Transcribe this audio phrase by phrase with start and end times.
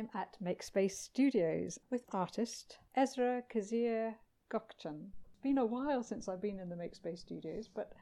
[0.00, 4.14] I'm at Makespace Studios with artist Ezra Kazir
[4.50, 5.08] Gokchan.
[5.26, 7.92] It's been a while since I've been in the Makespace Studios, but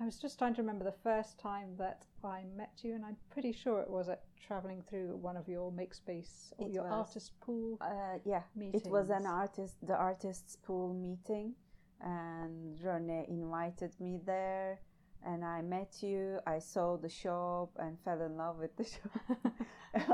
[0.00, 3.16] I was just trying to remember the first time that I met you, and I'm
[3.30, 6.92] pretty sure it was at traveling through one of your Makespace or It your was.
[7.10, 7.78] artist pool.
[7.80, 8.42] Uh, yeah,
[8.72, 9.26] it was an Meetings.
[9.30, 11.54] artist, the artists pool meeting,
[12.00, 14.80] and Rene invited me there,
[15.26, 16.38] and I met you.
[16.46, 19.52] I saw the shop and fell in love with the shop.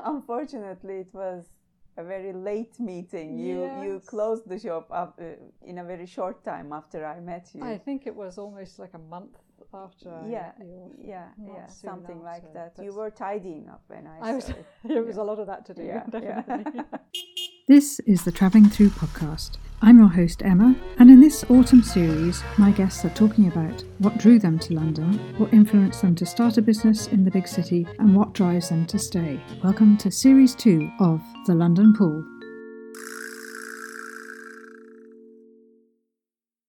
[0.04, 1.48] Unfortunately, it was
[1.96, 3.38] a very late meeting.
[3.38, 5.24] You you closed the shop up uh,
[5.70, 7.62] in a very short time after I met you.
[7.64, 9.36] I think it was almost like a month
[9.72, 12.84] after yeah, met yeah, yeah, soon something like after, that.
[12.84, 14.66] You were tidying up when I, I was, saw it.
[14.84, 15.22] there was Yeah.
[15.22, 16.42] a lot of that to do, Yeah, yeah.
[17.68, 19.58] This is the Travelling Through podcast.
[19.82, 24.18] I'm your host, Emma, and in this autumn series, my guests are talking about what
[24.18, 27.86] drew them to London, what influenced them to start a business in the big city,
[27.98, 29.40] and what drives them to stay.
[29.64, 32.22] Welcome to series two of The London Pool.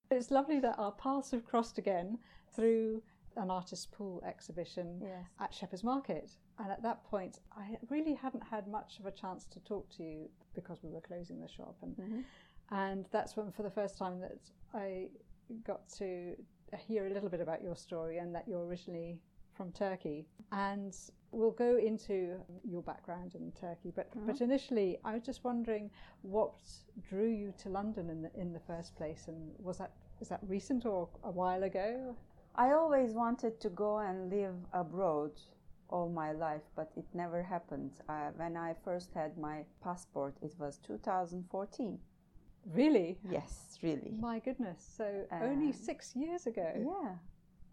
[0.09, 2.17] It's lovely that our paths have crossed again
[2.55, 3.01] through
[3.35, 5.25] an artist's pool exhibition Yes.
[5.39, 6.29] at Shepherd's Market.
[6.59, 10.03] And at that point, I really hadn't had much of a chance to talk to
[10.03, 11.75] you because we were closing the shop.
[11.81, 12.23] And, Mhm.
[12.71, 14.37] And that's when, for the first time, that
[14.73, 15.07] I
[15.65, 16.35] got to
[16.77, 19.19] hear a little bit about your story and that you're originally
[19.53, 20.25] from Turkey.
[20.51, 20.95] And
[21.31, 23.91] we'll go into your background in Turkey.
[23.95, 25.89] But, but initially, I was just wondering
[26.21, 26.53] what
[27.09, 29.25] drew you to London in the, in the first place?
[29.27, 29.91] And was that,
[30.21, 32.15] is that recent or a while ago?
[32.55, 35.31] I always wanted to go and live abroad
[35.89, 37.91] all my life, but it never happened.
[38.07, 41.99] Uh, when I first had my passport, it was 2014.
[42.65, 43.17] Really?
[43.29, 44.11] Yes, really.
[44.19, 44.81] My goodness.
[44.97, 46.71] So only Um, six years ago.
[46.77, 47.15] Yeah.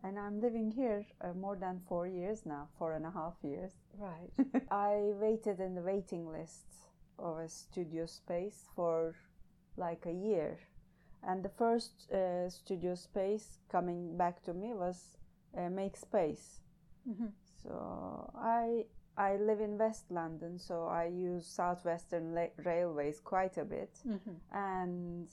[0.03, 3.73] And I'm living here uh, more than four years now, four and a half years.
[3.99, 4.31] Right.
[4.71, 6.67] I waited in the waiting list
[7.19, 9.15] of a studio space for
[9.77, 10.59] like a year.
[11.23, 15.17] And the first uh, studio space coming back to me was
[15.57, 16.61] uh, Make Space.
[17.09, 17.33] Mhm.
[17.63, 18.85] So I
[19.19, 24.01] I live in West London, so I use Southwestern la- Railways quite a bit.
[24.05, 24.37] Mhm.
[24.53, 25.29] And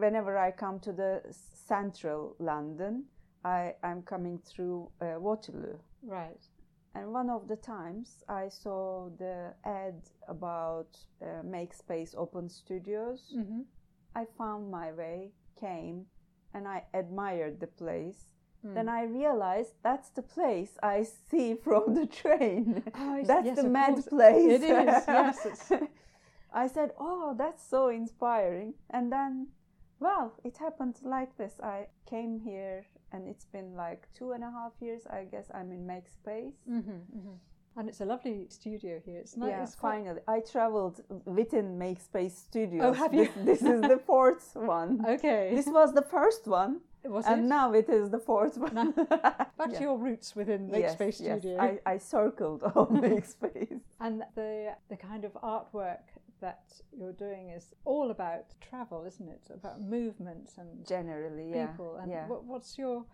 [0.00, 3.04] whenever I come to the central London,
[3.44, 5.78] I I'm coming through uh, Waterloo.
[6.02, 6.48] Right.
[6.94, 13.32] And one of the times I saw the ad about uh, Make Space Open Studios.
[13.36, 13.64] Mhm.
[14.16, 16.06] I found my way, came,
[16.52, 18.26] and I admired the place.
[18.66, 18.74] Mm.
[18.74, 22.82] Then I realized that's the place I see from the train.
[22.94, 24.06] Oh, that's yes, the mad course.
[24.06, 24.50] place.
[24.52, 25.72] It is, yes,
[26.52, 29.48] I said, "Oh, that's so inspiring." And then,
[30.00, 31.54] well, it happened like this.
[31.62, 35.06] I came here, and it's been like two and a half years.
[35.06, 36.58] I guess I'm in Make Space.
[36.68, 37.00] Mhm.
[37.16, 37.36] Mhm.
[37.76, 39.18] And it's a lovely studio here.
[39.20, 39.50] It's nice.
[39.50, 42.82] yeah, it's finally, I traveled within Make Space Studios.
[42.84, 43.26] Oh, have you?
[43.44, 45.04] This, this is the fourth one.
[45.06, 45.54] Okay.
[45.54, 47.48] This was the first one, was and it?
[47.48, 48.74] now it is the fourth one.
[48.74, 48.92] No.
[49.06, 49.78] Back Yeah.
[49.78, 51.40] to your roots within yes, Makespace yes.
[51.40, 51.60] Studio.
[51.60, 53.80] I, I circled all Make Space.
[54.00, 56.04] And the the kind of artwork
[56.40, 56.64] that
[56.98, 59.44] you're doing is all about travel, isn't it?
[59.52, 61.66] About movement and Generally, yeah.
[61.66, 61.96] people.
[61.96, 62.26] And yeah.
[62.26, 63.04] what, what's your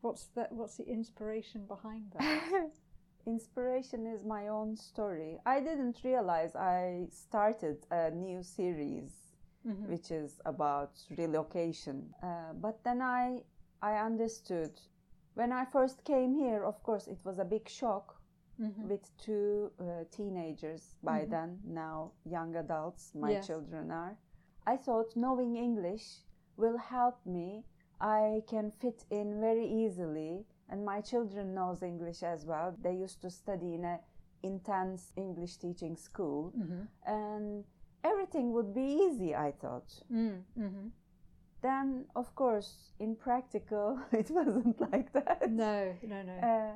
[0.00, 0.52] what's that?
[0.52, 2.70] What's the inspiration behind that?
[3.26, 5.38] Inspiration is my own story.
[5.44, 9.10] I didn't realize I started a new series
[9.66, 9.88] Mhm.
[9.88, 12.14] which is about relocation.
[12.22, 13.42] Uh, but then I
[13.82, 14.72] I understood
[15.34, 16.64] when I first came here.
[16.64, 18.20] Of course, it was a big shock
[18.58, 18.88] Mhm.
[18.88, 21.30] with two uh, teenagers by Mhm.
[21.30, 23.14] then, now young adults.
[23.14, 23.46] My Yes.
[23.46, 24.16] children are.
[24.66, 26.24] I thought knowing English
[26.56, 27.64] will help me.
[28.00, 32.72] I can fit in very easily, and my children knows English as well.
[32.82, 34.00] They used to study in a
[34.42, 36.88] intense English teaching school, Mhm.
[37.04, 37.64] and
[38.10, 39.34] everything would be easy.
[39.34, 39.90] I thought.
[40.12, 40.90] Mm, mhm.
[41.62, 45.50] Then, of course, in practical, it wasn't like that.
[45.50, 46.32] No, no, no.
[46.52, 46.74] Uh,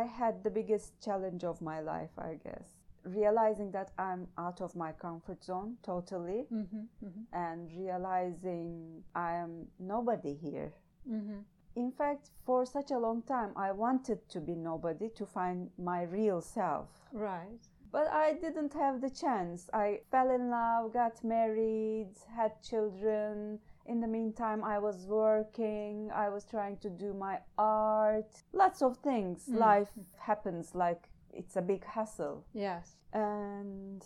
[0.00, 2.68] I had the biggest challenge of my life, I guess.
[3.04, 9.68] Realizing that I'm out of my comfort zone totally, Mhm, mhm, and realizing I am
[9.78, 10.72] nobody here.
[11.08, 11.44] mhm.
[11.76, 16.02] In fact, for such a long time, I wanted to be nobody to find my
[16.02, 16.88] real self.
[17.12, 17.68] Right.
[17.92, 19.70] But I didn't have the chance.
[19.72, 23.60] I fell in love, got married, had children.
[23.86, 28.42] In the meantime, I was working, I was trying to do my art.
[28.52, 29.46] Lots of things.
[29.48, 29.58] Mm.
[29.58, 32.44] Life happens like it's a big hustle.
[32.52, 32.96] Yes.
[33.12, 34.04] And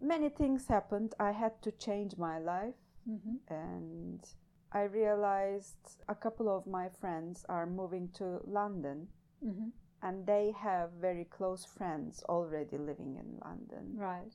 [0.00, 1.14] many things happened.
[1.18, 2.74] I had to change my life.
[3.08, 3.38] Mhm.
[3.48, 4.20] And
[4.72, 9.08] I realized a couple of my friends are moving to London
[9.42, 9.72] Mhm.
[10.02, 13.94] And they have very close friends already living in London.
[13.96, 14.32] Right.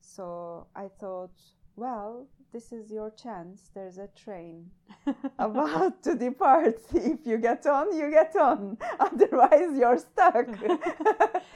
[0.00, 1.30] So I thought,
[1.76, 3.70] well, this is your chance.
[3.74, 4.70] There's a train
[5.38, 6.78] about to depart.
[6.94, 8.76] If you get on, you get on.
[9.00, 10.46] Otherwise, you're stuck.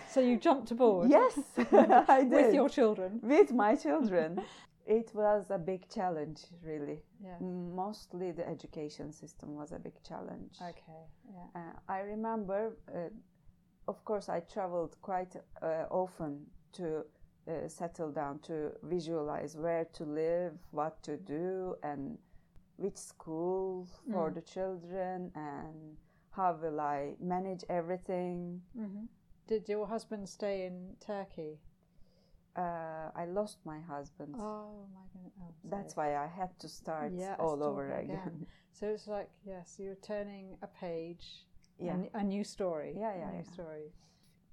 [0.08, 1.10] so you jumped aboard?
[1.10, 1.38] Yes,
[2.08, 2.30] I did.
[2.30, 3.20] With your children?
[3.22, 4.40] With my children.
[4.86, 7.00] it was a big challenge, really.
[7.22, 7.38] Yeah.
[7.40, 10.54] Mostly the education system was a big challenge.
[10.62, 11.02] Okay,
[11.34, 11.60] yeah.
[11.60, 13.10] Uh, I remember, uh,
[13.88, 17.04] of course, I traveled quite uh, often to
[17.48, 22.18] uh, settle down, to visualize where to live, what to do, and
[22.76, 24.34] which school for Mm.
[24.34, 25.96] the children, and
[26.30, 28.62] how will I manage everything.
[28.74, 29.06] hmm
[29.46, 31.60] Did your husband stay in Turkey?
[32.56, 34.34] Uh, I lost my husband.
[34.38, 35.54] Oh my goodness.
[35.64, 38.16] Oh, That's why I had to start Yeah, all over again.
[38.16, 38.46] again.
[38.72, 41.45] So it's like, yes, you're turning a page,
[41.78, 41.96] yeah.
[42.14, 42.94] a, a new story.
[42.98, 43.52] Yeah, yeah, a new yeah.
[43.52, 43.92] story.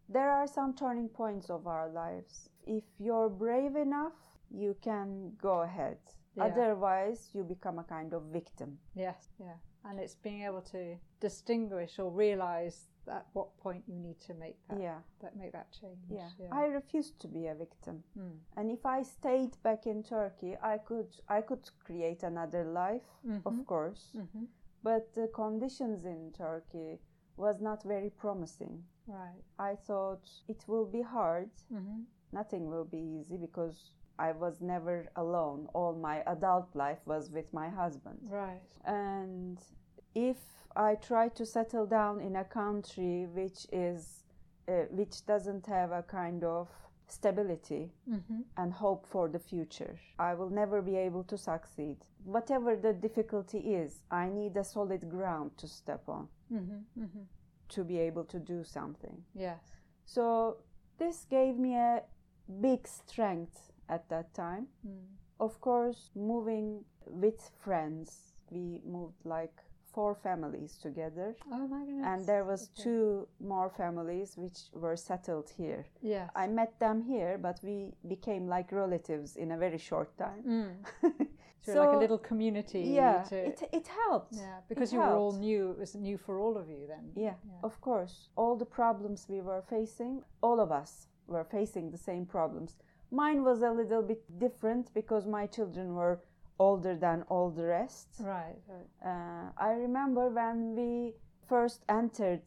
[0.10, 2.50] there are some turning points of our lives.
[2.66, 4.14] If you're brave enough,
[4.52, 5.98] you can go ahead.
[6.36, 6.46] Yeah.
[6.46, 8.78] Otherwise, you become a kind of victim.
[8.96, 9.58] Yes, yeah.
[9.86, 14.58] And it's being able to distinguish or realize at what point you need to make
[14.70, 16.00] that, Yeah, that make that change.
[16.10, 16.30] yeah.
[16.52, 18.04] I refused to be a victim.
[18.18, 18.38] Mm.
[18.58, 23.42] And if I stayed back in Turkey, I could I could create another life, Mhm.
[23.46, 24.12] of course.
[24.14, 24.46] hmm
[24.84, 27.00] But the conditions in Turkey
[27.38, 28.84] was not very promising.
[29.08, 29.44] Right.
[29.60, 31.50] I thought it will be hard.
[31.70, 32.02] hmm
[32.32, 35.68] Nothing will be easy because I was never alone.
[35.74, 38.20] All my adult life was with my husband.
[38.30, 38.62] Right.
[38.86, 39.58] and
[40.16, 40.38] if
[40.76, 44.24] I try to settle down in a country which is
[44.68, 46.68] uh, which doesn't have a kind of
[47.08, 51.98] stability hmm and hope for the future, I will never be able to succeed.
[52.24, 56.28] Whatever the difficulty is, I need a solid ground to step on
[56.58, 57.24] hmm hmm
[57.70, 59.18] to be able to do something.
[59.34, 59.62] Yes.
[60.06, 60.58] So
[61.00, 62.04] this gave me a
[62.62, 64.68] big strength at that time.
[64.86, 65.06] Mm.
[65.40, 69.56] Of course, moving with friends, we moved like
[69.94, 71.36] four families together.
[71.52, 72.06] Oh my goodness.
[72.06, 72.84] And there was Okay.
[72.84, 75.86] two more families which were settled here.
[76.02, 76.30] Yes.
[76.36, 80.44] I met them here, but we became like relatives in a very short time.
[80.48, 81.28] Mm.
[81.66, 82.82] So, you're like a little community.
[82.82, 84.36] yeah, To, it it helped.
[84.36, 85.72] yeah, because it you were all new.
[85.72, 87.06] It was new for all of you then.
[87.16, 87.60] Yeah, Yeah.
[87.64, 88.16] of course.
[88.36, 92.78] All the problems we were facing, all of us were facing the same problems.
[93.12, 96.20] Mine was a little bit different because my children were
[96.60, 98.08] older than all the rest.
[98.20, 98.60] Right.
[98.68, 98.90] right.
[99.12, 101.14] Uh, I remember when we
[101.48, 102.44] first entered,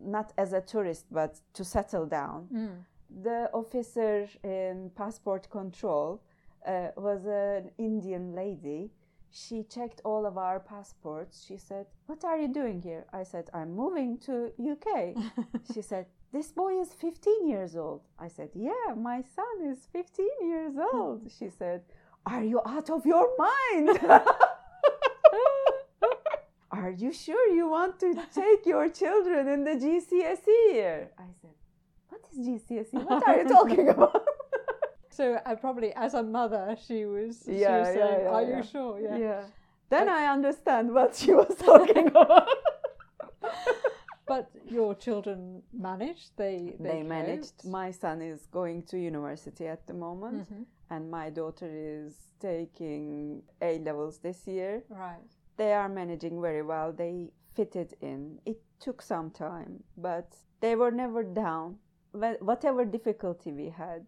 [0.00, 2.84] not as a tourist, but to settle down, Mm.
[3.22, 6.20] the officer in passport control
[6.66, 8.90] uh, was an Indian lady.
[9.30, 11.44] She checked all of our passports.
[11.46, 15.16] She said, "What are you doing here?" I said, "I'm moving to UK."
[15.74, 20.26] she said, "This boy is 15 years old." I said, "Yeah, my son is 15
[20.42, 21.82] years old." she said,
[22.26, 23.98] "Are you out of your mind?"
[26.70, 31.10] Are you sure you want to take your children in the GCSE year?
[31.16, 31.54] I said,
[32.08, 33.04] What is GCSE?
[33.04, 34.26] What are you talking about?
[35.14, 37.42] So uh, probably as a mother, she was.
[37.46, 39.00] she Yeah, was yeah, saying, yeah, Are you sure?
[39.00, 39.16] Yeah.
[39.16, 39.42] Yeah.
[39.90, 42.48] Then I understand what she was talking about.
[44.26, 46.30] But your children managed.
[46.36, 47.64] They they they, managed.
[47.64, 50.64] My son is going to university at the moment, Mhm.
[50.90, 54.82] and my daughter is taking A levels this year.
[54.88, 55.28] Right.
[55.56, 56.90] They are managing very well.
[56.92, 58.40] They fitted in.
[58.46, 60.28] It took some time, but
[60.60, 61.78] they were never down.
[62.40, 64.06] Whatever difficulty we had,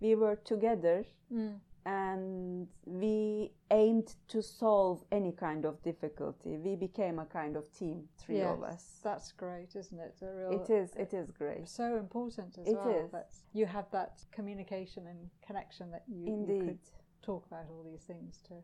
[0.00, 1.58] we were together Mm.
[1.84, 6.56] and we aimed to solve any kind of difficulty.
[6.56, 9.00] We became a kind of team, three of us.
[9.02, 10.16] That's great, isn't it?
[10.22, 10.94] It is.
[10.96, 11.68] It is great.
[11.68, 12.90] so important as It well.
[12.90, 13.10] is.
[13.12, 16.60] That you have that communication and connection that you, you Indeed.
[16.66, 16.78] could
[17.22, 18.54] talk about all these things to.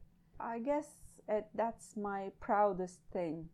[0.41, 0.89] I guess
[1.29, 3.49] uh, that's my proudest thing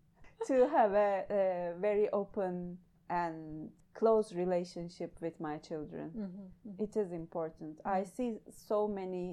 [0.46, 2.78] to have a, a very open
[3.10, 3.70] and
[4.00, 6.06] close relationship with my children.
[6.16, 6.84] Mm-hmm.
[6.84, 7.74] It is important.
[7.84, 8.30] I see
[8.68, 9.24] so many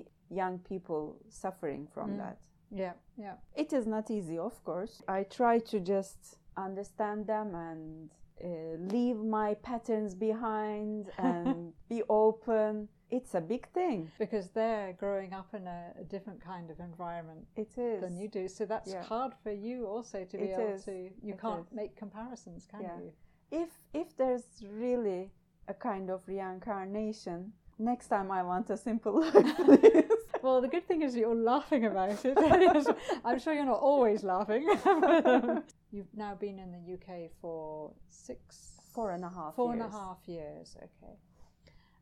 [0.41, 2.17] young people suffering from Mm.
[2.23, 2.37] that.
[2.83, 2.93] Yeah,
[3.25, 3.35] yeah.
[3.63, 4.95] It is not easy, of course.
[5.07, 6.19] I try to just
[6.67, 8.09] understand them and
[8.43, 8.47] uh,
[8.95, 12.87] leave my patterns behind and be open.
[13.17, 14.11] It's a big thing.
[14.17, 18.01] Because they're growing up in a, a different kind of environment It is.
[18.01, 18.47] than you do.
[18.47, 19.03] So that's Yeah.
[19.03, 20.85] hard for you also to be It able is.
[20.85, 20.91] to.
[21.27, 21.75] You It can't is.
[21.81, 22.97] make comparisons, can Yeah.
[22.99, 23.11] you?
[23.51, 25.31] If if there's really
[25.67, 30.03] a kind of reincarnation, next time I want a simple life, please.
[30.41, 32.37] Well, the good thing is you're laughing about it.
[33.25, 34.67] I'm sure you're not always laughing.
[35.91, 39.85] You've now been in the UK for six, Four and a half four and a
[39.85, 39.93] years.
[39.93, 40.77] half years.
[40.77, 41.15] Okay.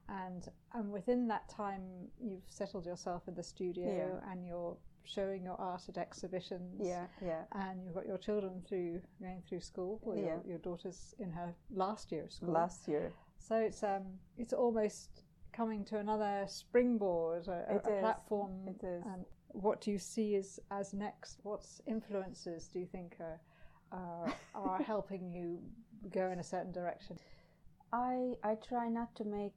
[0.09, 1.81] and and within that time,
[2.19, 3.87] you've settled yourself in the studio,
[4.21, 4.31] Yeah.
[4.31, 6.79] and you're showing your art at exhibitions.
[6.81, 7.43] Yeah, yeah.
[7.53, 9.99] And you've got your children through going through school.
[10.03, 10.37] Well, your, Yeah.
[10.47, 12.51] your daughter's in her last year of school.
[12.53, 13.11] Last year.
[13.37, 14.03] So it's um
[14.37, 17.99] it's almost coming to another springboard, a, a- It a is.
[18.01, 18.67] platform.
[18.67, 19.03] It is.
[19.05, 21.39] And what do you see as as next?
[21.43, 23.39] What influences do you think are
[23.91, 25.59] are, are helping you
[26.09, 27.17] go in a certain direction?
[27.91, 29.53] I I try not to make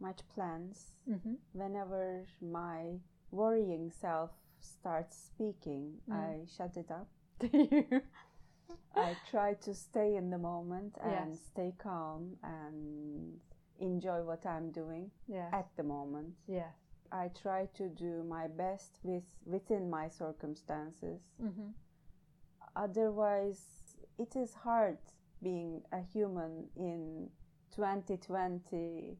[0.00, 0.94] much plans.
[1.08, 1.34] Mm-hmm.
[1.52, 3.00] Whenever my
[3.30, 4.30] worrying self
[4.64, 6.14] starts speaking, Mm.
[6.14, 7.08] I shut it up.
[8.96, 11.40] I try to stay in the moment and Yes.
[11.52, 13.40] stay calm and
[13.80, 15.48] enjoy what I'm doing yeah.
[15.52, 16.34] at the moment.
[16.48, 16.70] yeah.
[17.12, 21.20] I try to do my best with within my circumstances.
[21.40, 21.70] Mm-hmm.
[22.76, 24.98] Otherwise, it is hard
[25.42, 27.28] being a human in
[27.76, 29.16] 2020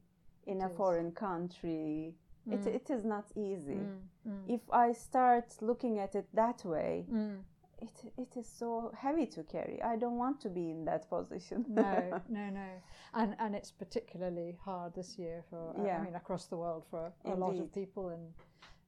[0.47, 0.77] in a It is.
[0.77, 2.13] foreign country.
[2.51, 2.75] It, Mm.
[2.75, 3.75] it is not easy.
[3.75, 3.99] Mm.
[4.27, 4.49] Mm.
[4.55, 7.39] If I start looking at it that way, Mm.
[7.81, 9.81] it, it is so heavy to carry.
[9.81, 11.65] I don't want to be in that position.
[11.67, 12.69] No, no, no,
[13.13, 17.11] and and it's particularly hard this year for uh, I mean across the world for
[17.25, 18.33] a lot of people in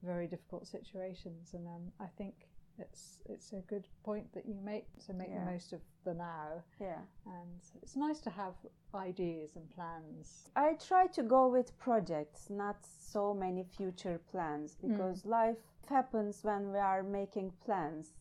[0.04, 2.34] very difficult situations, and um, I think
[2.80, 5.40] it's it's a good point that you make to make Yeah.
[5.46, 7.02] the most of the now, yeah.
[7.26, 8.54] and it's nice to have
[8.94, 10.50] ideas and plans.
[10.56, 14.82] I try to go with projects, not so many future plans, Mm.
[14.90, 15.58] because life
[15.90, 18.14] happens when we are making plans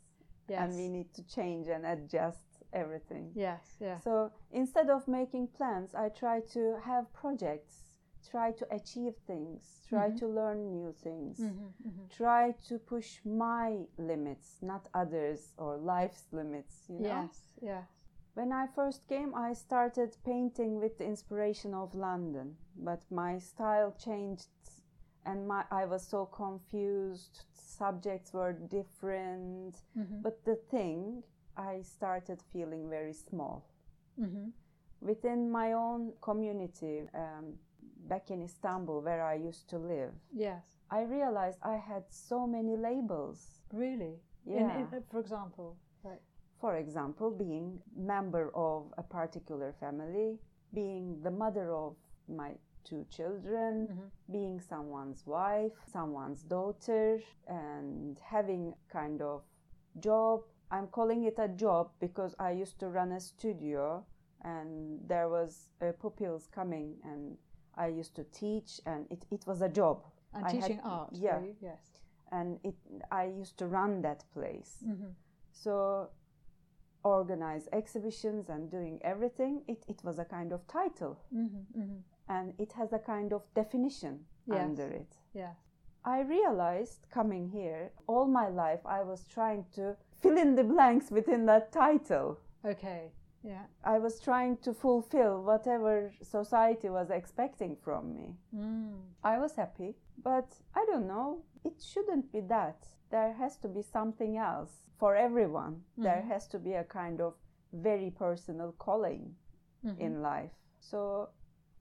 [0.48, 3.32] Yes, and we need to change and adjust everything.
[3.34, 7.85] yes, yeah, So instead of making plans, I try to have projects,
[8.30, 10.18] try to achieve things, try Mhm.
[10.18, 16.26] to learn new things, hmm hmm try to push my limits, not others or life's
[16.32, 17.08] limits, you know?
[17.08, 17.88] yes, yes,
[18.34, 23.92] When I first came, I started painting with the inspiration of London, but my style
[23.98, 24.48] changed
[25.24, 27.44] and my, I was so confused.
[27.54, 29.82] Subjects were different.
[29.94, 31.22] hmm But the thing,
[31.56, 33.64] I started feeling very small.
[34.16, 34.50] hmm
[35.00, 37.58] Within my own community, um,
[38.08, 42.76] back in Istanbul, where I used to live, yes, I realized I had so many
[42.76, 43.62] labels.
[43.72, 44.20] really.
[44.44, 44.78] Yeah.
[44.78, 45.76] in- for example,
[46.58, 50.38] For example, being member of a particular family,
[50.72, 51.96] being the mother of
[52.28, 54.10] my two children, Mhm.
[54.32, 59.42] being someone's wife, someone's daughter, and having kind of
[59.98, 60.44] job.
[60.70, 64.04] I'm calling it a job because I used to run a studio
[64.40, 67.36] and there was uh, pupils coming and
[67.76, 70.04] I used to teach and it, it was a job
[70.34, 71.10] and I had- teaching art.
[71.12, 71.40] yeah.
[71.60, 71.82] yes.
[72.32, 72.74] and it
[73.10, 74.72] I used to run that place.
[74.84, 75.10] hmm
[75.52, 76.10] So
[77.04, 81.96] organize exhibitions and doing everything, it, it was a kind of title hmm hmm
[82.28, 84.60] and it has a kind of definition Yes.
[84.64, 85.12] under it.
[85.34, 85.56] Yes.
[86.04, 91.10] I realized coming here, all my life I was trying to fill in the blanks
[91.10, 92.38] within that title.
[92.64, 93.12] Okay.
[93.46, 93.66] Yeah.
[93.84, 98.34] I was trying to fulfill whatever society was expecting from me.
[98.52, 98.98] Mm.
[99.22, 102.88] I was happy, but I don't know, it shouldn't be that.
[103.10, 105.84] There has to be something else for everyone.
[105.96, 106.28] There Mhm.
[106.28, 107.34] has to be a kind of
[107.72, 109.36] very personal calling
[109.84, 109.98] Mhm.
[109.98, 110.56] in life.
[110.80, 111.28] So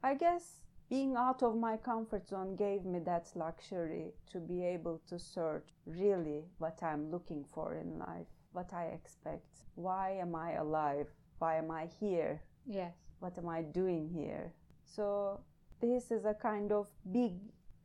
[0.04, 5.00] I guess being out of my comfort zone gave me that luxury to be able
[5.08, 9.66] to search really what I'm looking for in life, what I expect.
[9.76, 11.10] Why am I alive?
[11.40, 12.42] Why am I here?
[12.66, 12.94] Yes.
[13.20, 14.54] What am I doing here?
[14.84, 15.40] So
[15.82, 17.34] this is a kind of big,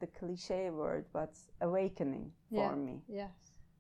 [0.00, 2.74] the cliche word, but awakening for Yeah.
[2.74, 3.02] me.
[3.08, 3.32] Yes.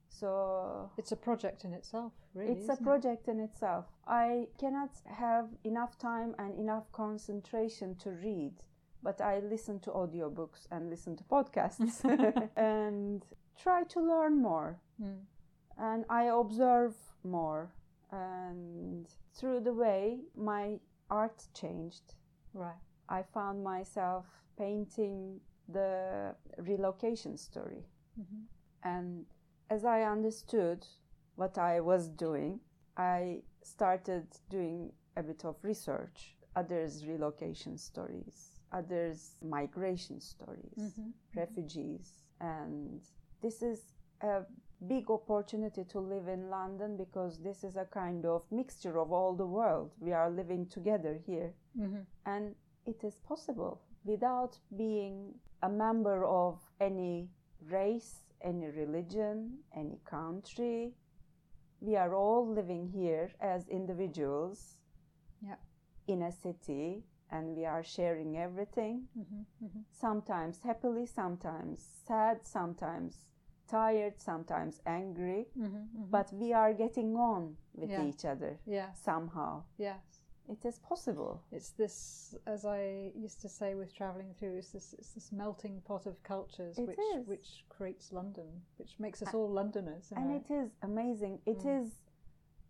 [0.08, 2.52] So It's a project in itself, really.
[2.52, 2.84] it's a isn't it?
[2.84, 3.86] project in itself.
[4.06, 8.54] I cannot have enough time and enough concentration to read,
[9.02, 12.02] but I listen to audiobooks and listen to podcasts
[12.56, 13.24] and
[13.56, 14.80] try to learn more.
[15.00, 15.20] Mm.
[15.78, 17.72] And I observe more.
[18.10, 20.78] And through the way, my
[21.10, 22.14] art changed.
[22.54, 22.82] Right.
[23.08, 27.84] I found myself painting the relocation story.
[28.16, 28.44] hmm
[28.82, 29.26] And
[29.68, 30.86] as I understood
[31.36, 32.60] what I was doing,
[32.96, 36.36] I started doing a bit of research.
[36.56, 42.26] Others' relocation stories, others' migration stories, hmm refugees.
[42.40, 43.00] And
[43.40, 44.42] this is a
[44.86, 49.34] big opportunity to live in London because this is a kind of mixture of all
[49.34, 49.92] the world.
[50.00, 51.52] We are living together here.
[51.76, 52.54] hmm And
[52.86, 57.28] it is possible without being a member of any
[57.70, 60.94] race, any religion, any country.
[61.80, 64.76] We are all living here as individuals
[65.42, 65.56] Yeah.
[66.06, 69.08] in a city and we are sharing everything.
[69.16, 69.84] Mhm, mhm.
[69.90, 73.26] Sometimes happily, sometimes sad, sometimes
[73.70, 75.42] tired, sometimes angry.
[75.56, 76.10] Mhm, mhm.
[76.10, 78.08] But we are getting on with Yeah.
[78.08, 79.62] each other yes, somehow.
[79.78, 80.00] yes.
[80.48, 81.32] It is possible.
[81.52, 85.80] It's this, as I used to say with travelling through, it's this, it's this melting
[85.82, 87.26] pot of cultures It which is.
[87.32, 88.48] which creates London,
[88.78, 90.12] which makes us all Londoners.
[90.16, 91.34] And it is amazing.
[91.46, 91.80] It Mm.
[91.80, 91.88] is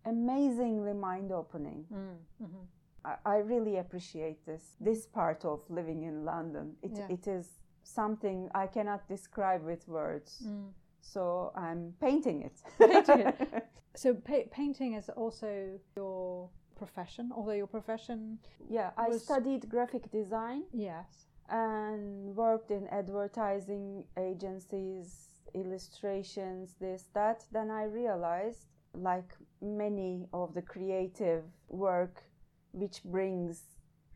[0.05, 1.85] amazingly mind opening.
[1.91, 2.67] Mm, mhm.
[3.03, 6.77] I, I really appreciate this this part of living in London.
[6.81, 7.07] It Yeah.
[7.15, 10.41] it is something I cannot describe with words.
[10.45, 10.73] Mm.
[11.01, 12.57] So I'm painting it.
[12.79, 13.65] Painting it.
[13.93, 18.39] So pa- painting is also your profession, although your profession,
[18.69, 27.43] yeah, I Was- studied graphic design yes, and worked in advertising agencies, illustrations, this that.
[27.51, 32.23] Then I realized, like many of the creative work,
[32.71, 33.63] which brings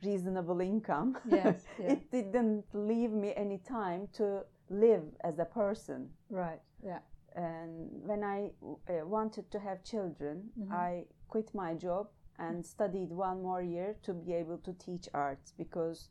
[0.03, 1.17] reasonable income.
[1.29, 1.91] Yes, yeah.
[1.93, 6.09] it didn't leave me any time to live as a person.
[6.29, 6.99] right, yeah,
[7.35, 10.71] And when I uh, wanted to have children, Mhm.
[10.71, 12.07] I quit my job
[12.39, 16.09] and studied one more year to be able to teach arts because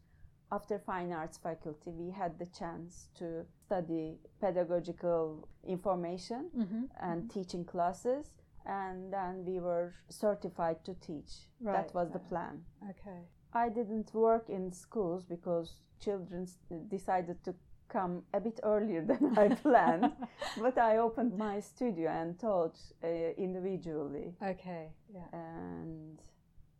[0.51, 6.85] after fine arts faculty we had the chance to study pedagogical information mm-hmm.
[7.01, 8.35] and teaching classes.
[8.67, 11.33] And then we were certified to teach.
[11.61, 12.65] Right, that was the plan.
[12.91, 13.21] okay,
[13.53, 15.69] I didn't work in schools because
[16.01, 16.47] children
[16.89, 17.55] decided to
[17.89, 20.13] come a bit earlier than I planned.
[20.61, 25.29] but I opened my studio and taught uh, individually, okay, yeah.
[25.33, 26.19] and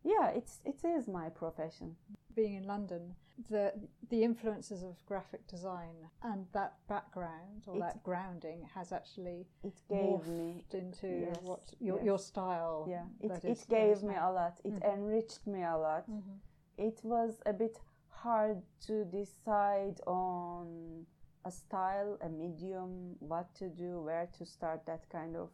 [0.03, 1.97] yeah, it's it is my profession.
[2.35, 3.15] Being in London,
[3.51, 3.73] the
[4.11, 9.81] the influences of graphic design and that background or It- that grounding has actually It
[9.89, 12.05] gave me into yes, what your yes.
[12.07, 12.87] your style.
[12.89, 14.61] yeah, it that it is- gave me a lot.
[14.65, 14.95] It Mhm.
[14.95, 16.07] enriched me a lot.
[16.11, 16.39] Mhm.
[16.77, 17.79] It was a bit
[18.25, 20.67] hard to decide on
[21.45, 24.81] a style, a medium, what to do, where to start.
[24.87, 25.49] That kind of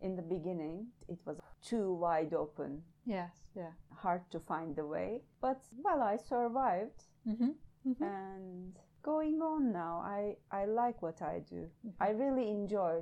[0.00, 3.72] in the beginning, it was too wide open, Yes, yeah.
[4.04, 5.22] hard to find the way.
[5.40, 7.52] But well, I survived, Mm-hmm.
[7.88, 8.04] Mm-hmm.
[8.04, 11.62] and going on now, I I like what I do.
[11.84, 11.92] Mhm.
[12.06, 12.94] I really enjoy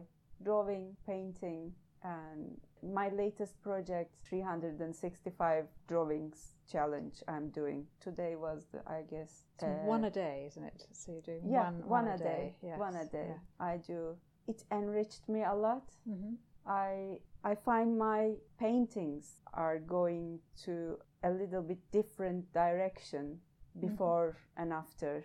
[0.42, 2.60] drawing, painting, and
[2.92, 10.05] my latest project, 365 drawings challenge, I'm doing today was the I guess uh, one
[10.05, 10.87] a day, isn't it?
[10.92, 12.79] So you do yeah one, one, a day, Yes.
[12.79, 13.29] one a day.
[13.31, 13.66] Yeah.
[13.66, 14.16] I do.
[14.47, 15.90] It enriched me a lot.
[16.09, 16.35] Mm-hmm.
[16.66, 23.38] I I find my paintings are going to a little bit different direction
[23.81, 25.25] before and after,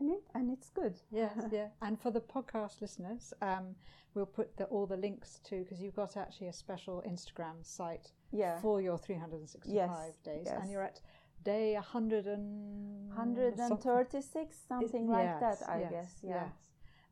[0.00, 0.94] and it, and it's good.
[1.10, 1.68] Yes, yeah.
[1.82, 3.74] And for the podcast listeners, um,
[4.14, 8.12] we'll put the, all the links to because you've got actually a special Instagram site
[8.32, 10.58] Yeah, for your 365 Yes, days, yes.
[10.60, 11.00] and you're at
[11.44, 13.78] day 100 and hundred and something.
[13.90, 15.58] thirty-six, something like that.
[15.68, 16.12] I yes, guess.
[16.22, 16.52] Yeah, Yes.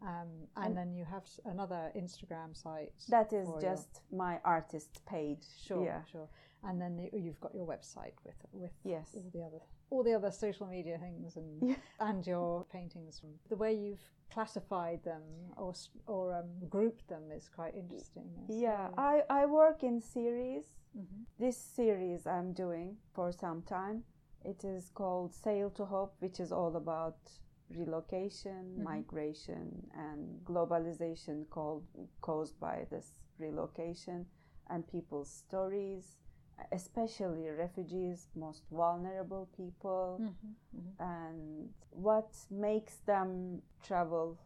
[0.03, 2.93] Um, and, And- then you have another Instagram site.
[3.09, 5.45] that is for your- just my artist page.
[5.67, 6.03] sure, Yeah.
[6.13, 6.29] sure.
[6.63, 9.15] And then you- you've got your website with with Yes.
[9.15, 9.61] all the other
[9.95, 11.77] all the other social media things and Yeah.
[12.09, 13.23] and your paintings.
[13.49, 14.03] The way you've
[14.35, 15.23] classified them
[15.57, 15.73] or
[16.07, 18.29] or um, grouped them is quite interesting.
[18.49, 20.65] Yeah, I, I work in series.
[20.97, 21.25] Mhm.
[21.39, 24.05] This series I'm doing for some time.
[24.45, 27.19] It is called Sail to Hope, which is all about
[27.71, 28.83] relocation, Mhm.
[28.83, 29.67] migration,
[30.07, 31.85] and globalization called,
[32.21, 33.07] caused by this
[33.39, 34.27] relocation
[34.71, 36.17] and people's stories,
[36.73, 40.93] especially refugees, most vulnerable people, Mhm, mhm.
[40.99, 44.39] and what makes them travel,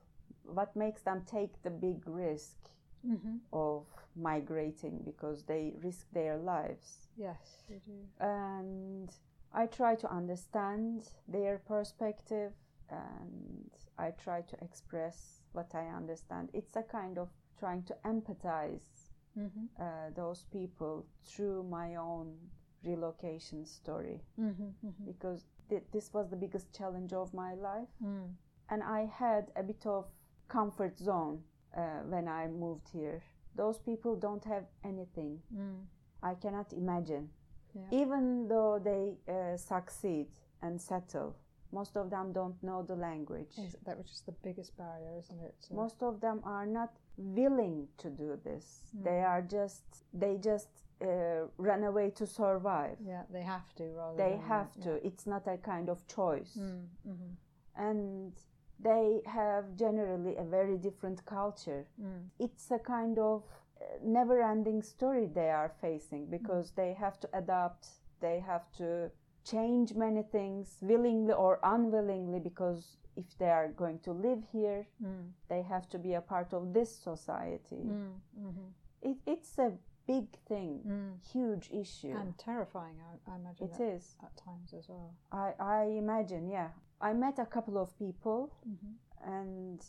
[0.44, 2.71] what makes them take the big risk
[3.05, 3.40] Mhm.
[3.53, 7.09] of migrating because they risk their lives.
[7.16, 8.09] Yes, you do.
[8.21, 9.11] And
[9.53, 12.53] I try to understand their perspective
[12.90, 16.51] and I try to express what I understand.
[16.53, 19.08] It's a kind of trying to empathize
[19.38, 22.27] Mhm, uh, those people through my own
[22.85, 25.05] relocation story mhm, mhm.
[25.07, 27.88] because th- this was the biggest challenge of my life.
[28.03, 28.35] Mm.
[28.70, 30.05] and I had a bit of
[30.48, 31.42] comfort zone
[31.77, 33.22] uh, when I moved here.
[33.57, 35.40] Those people don't have anything.
[35.55, 35.87] Mm.
[36.22, 37.29] I cannot imagine.
[37.74, 38.01] Yeah.
[38.03, 40.27] Even though they uh, succeed
[40.62, 41.35] and settle,
[41.72, 43.57] most of them don't know the language.
[43.87, 45.55] That which is the biggest barrier, isn't it?
[45.68, 48.83] to- Most of them are not willing to do this.
[48.97, 49.05] Mm.
[49.05, 50.69] They are just they just
[51.03, 52.97] uh, run away to survive.
[53.05, 54.17] yeah, they have to rather.
[54.17, 54.85] They have yeah.
[54.85, 55.07] to.
[55.07, 56.57] It's not a kind of choice.
[56.59, 57.31] Mm, mhm,
[57.77, 58.33] And
[58.81, 61.87] they have generally a very different culture.
[62.01, 62.23] mm.
[62.39, 63.43] it's a kind of
[64.03, 67.89] never ending story they are facing because they have to adapt,
[68.21, 69.11] they have to
[69.45, 75.33] change many things willingly or unwillingly because if they are going to live here, Mm.
[75.49, 77.83] they have to be a part of this society.
[77.85, 78.13] Mm.
[78.37, 78.69] hmm
[79.03, 79.71] It, it's a
[80.07, 81.13] big thing, Mm.
[81.33, 82.15] huge issue.
[82.21, 83.67] And terrifying, I, I imagine.
[83.69, 84.17] It at, is.
[84.27, 85.11] at times as well.
[85.33, 86.71] I, I imagine, yeah.
[87.01, 88.95] I met a couple of people, Mm-hmm.
[89.41, 89.81] and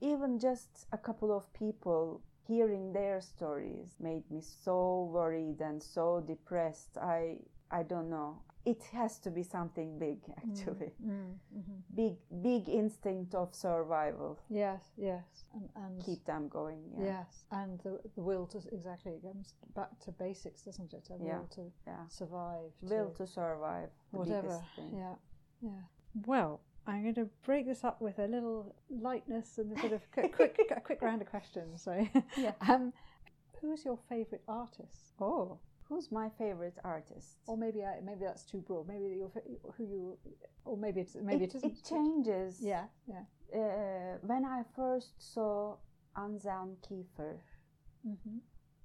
[0.00, 4.76] even just a couple of people hearing their stories made me so
[5.12, 6.92] worried and so depressed.
[6.98, 7.20] I
[7.70, 8.32] I don't know.
[8.66, 10.90] It has to be something big, actually.
[11.00, 11.34] Mm.
[11.52, 14.38] hmm Big big instinct of survival.
[14.50, 16.80] Yes, yes, and, and Keep them going.
[16.98, 17.04] Yeah.
[17.04, 21.08] yes, and the, the will to exactly it comes back to basics, doesn't it?
[21.10, 21.38] A Yeah.
[21.38, 22.06] will to Yeah.
[22.08, 23.90] survive, Will to survive.
[24.10, 24.60] Whatever.
[24.74, 24.92] thing.
[25.02, 25.14] Yeah,
[25.62, 25.82] yeah.
[26.26, 30.02] Well, I'm going to break this up with a little lightness and a bit of
[30.16, 31.82] a quick, a quick round of questions.
[31.82, 31.92] So,
[32.36, 32.52] Yeah.
[32.68, 32.92] um,
[33.60, 35.12] who's your favourite artist?
[35.20, 37.36] Oh, Who's my favorite artist?
[37.46, 38.88] or maybe I, maybe that's too broad.
[38.88, 39.30] Maybe your
[39.76, 40.18] who you,
[40.64, 41.72] or maybe it's maybe it, it isn't.
[41.72, 42.58] it changes.
[42.60, 43.24] Yeah, yeah.
[43.54, 45.76] Uh, when I first saw
[46.16, 47.38] Anselm Kiefer,
[48.04, 48.38] hmm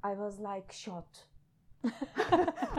[0.03, 1.25] I was like shot.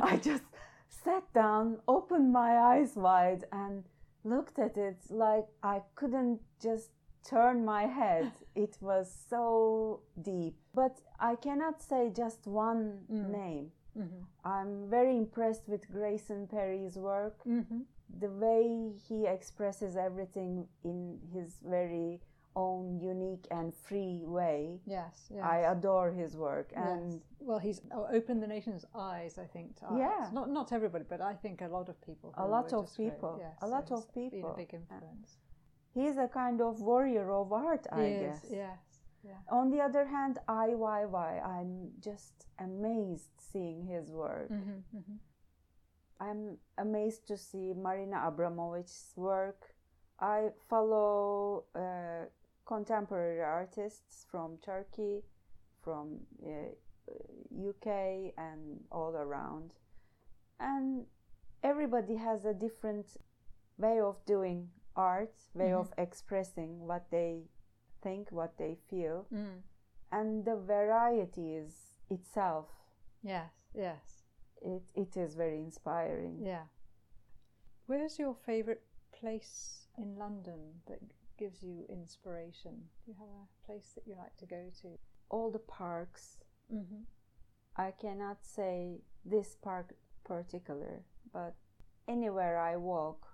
[0.03, 0.45] I just
[0.89, 3.85] sat down, opened my eyes wide, and
[4.25, 6.91] looked at it like I couldn't just
[7.29, 8.33] turn my head.
[8.55, 10.57] It was so deep.
[10.75, 13.31] But I cannot say just one Mm.
[13.31, 13.73] name.
[13.95, 17.37] Hmm I'm very impressed with Grayson Perry's work.
[17.45, 17.83] hmm
[18.21, 20.99] The way he expresses everything in
[21.35, 22.21] his very
[22.55, 24.81] own unique and free way.
[24.85, 25.43] Yes, yes.
[25.55, 27.23] I adore his work and Yes.
[27.49, 27.81] Well, he's
[28.17, 29.99] opened the nation's eyes, I think, to art.
[29.99, 30.31] Yeah.
[30.39, 32.29] Not not everybody, but I think a lot of people.
[32.37, 33.33] A lot of people.
[33.47, 34.51] Yes, A lot so of Been people.
[34.53, 34.81] a big Yeah.
[34.81, 35.31] influence.
[35.95, 38.51] he's a kind of warrior of art, I He is, guess.
[38.65, 38.81] Yes.
[39.25, 39.39] Yeah.
[39.51, 44.49] On the other hand, Ai Weiwei, I'm just amazed seeing his work.
[44.49, 45.17] hmm hmm
[46.21, 49.75] I'm amazed to see Marina Abramovic's work.
[50.21, 52.27] I follow uh,
[52.65, 55.25] contemporary artists from Turkey,
[55.83, 56.71] from uh,
[57.71, 59.73] UK, and all around.
[60.61, 61.07] And
[61.65, 63.17] everybody has a different
[63.79, 65.81] way of doing art, way Mhm.
[65.81, 67.49] of expressing what they
[68.03, 69.27] think, what they feel.
[69.33, 69.61] Mm.
[70.11, 71.75] And the variety is
[72.11, 72.67] itself,
[73.23, 73.51] Yes.
[73.75, 74.25] Yes.
[74.61, 76.39] it, it is very inspiring.
[76.45, 76.65] Yeah.
[77.87, 78.81] Where's your favourite
[79.19, 81.01] place in London that
[81.39, 82.73] gives you inspiration?
[83.05, 84.89] Do you have a place that you like to go to?
[85.31, 86.39] All the parks,
[86.73, 87.03] Mm-hmm.
[87.77, 91.55] I cannot say this park particular, but
[92.09, 93.27] anywhere I walk,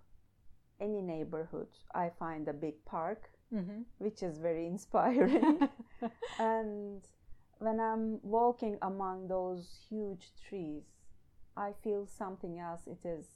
[0.81, 3.81] any neighborhood, I find a big park, Mm-hmm.
[3.99, 5.69] which is very inspiring.
[6.39, 7.03] and
[7.59, 10.83] when I'm walking among those huge trees,
[11.57, 12.83] I feel something else.
[12.87, 13.27] It is,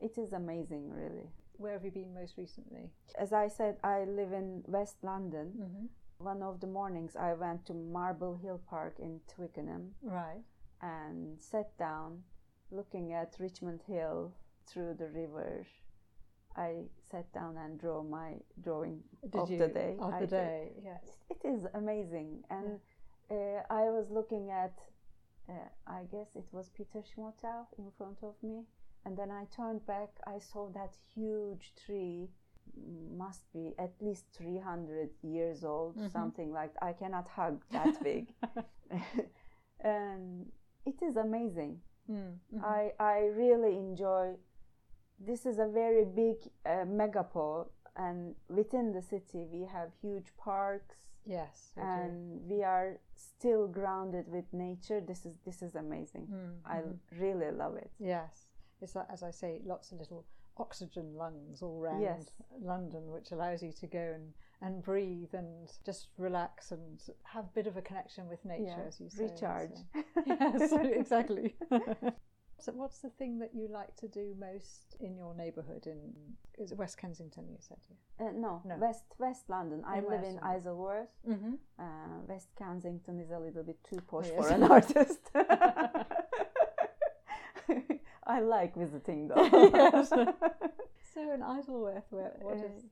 [0.00, 1.30] it is amazing, really.
[1.58, 2.90] Where have you been most recently?
[3.18, 5.52] As I said, I live in West London.
[5.56, 6.24] Mm-hmm.
[6.24, 9.92] One of the mornings, I went to Marble Hill Park in Twickenham.
[10.02, 10.42] Right.
[10.82, 12.22] and sat down
[12.70, 14.32] looking at Richmond Hill
[14.66, 15.66] through the river.
[16.56, 19.58] I sat down and draw my drawing Did of you?
[19.58, 19.96] the day.
[19.98, 20.36] Of I the did.
[20.36, 20.72] day.
[20.84, 21.04] Yes.
[21.30, 22.42] It is amazing.
[22.50, 22.80] And
[23.30, 24.74] uh, I was looking at,
[25.48, 25.52] uh,
[25.86, 28.64] I guess it was Petersham Meadow in front of me.
[29.04, 32.28] And then I turned back, I saw that huge tree,
[33.16, 36.10] must be at least 300 years old, Mhm.
[36.12, 38.34] something like I cannot hug that big.
[39.80, 40.46] and
[40.84, 41.80] it is amazing.
[42.10, 42.64] Mm, mhm.
[42.64, 44.34] I, I really enjoy
[45.20, 50.96] this is a very big uh, megapole and within the city we have huge parks
[51.26, 51.72] yes.
[51.76, 56.96] and we are still grounded with nature this is this is amazing Mm, i mhm.
[57.18, 58.46] really love it Yes,
[58.80, 60.24] it's as I say, lots of little
[60.56, 62.30] oxygen lungs all round Yes.
[62.62, 65.48] London, which allows you to go and, and breathe and
[65.84, 69.24] just relax and have a bit of a connection with nature, Yeah, as you say.
[69.24, 71.54] recharge so- yes, exactly.
[72.60, 75.86] so, what's the thing that you like to do most in your neighbourhood?
[75.86, 76.14] In
[76.58, 77.44] is it West Kensington?
[77.48, 78.26] You said, yeah.
[78.26, 78.76] uh, no, No.
[78.76, 81.54] west west london i In live West in isleworth Mm-hmm.
[81.78, 84.36] uh, west kensington is a little bit too posh yes.
[84.36, 85.22] for an artist
[88.26, 89.44] i like visiting though
[89.74, 90.10] Yes.
[91.14, 92.84] So in Isleworth, where what Uh, is?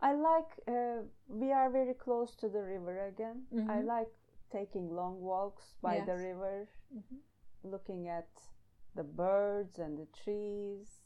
[0.00, 3.46] I like, uh, we are very close to the river again.
[3.52, 3.86] I Mhm.
[3.96, 4.12] like
[4.50, 6.26] taking long walks by the Yes.
[6.28, 7.18] river, Mhm.
[7.62, 8.28] looking at
[8.94, 11.00] the birds and the trees,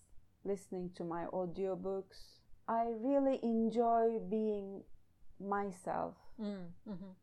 [0.44, 2.40] listening to my audiobooks.
[2.68, 4.82] I really enjoy being
[5.40, 6.14] myself.
[6.40, 7.14] Mm, mhm.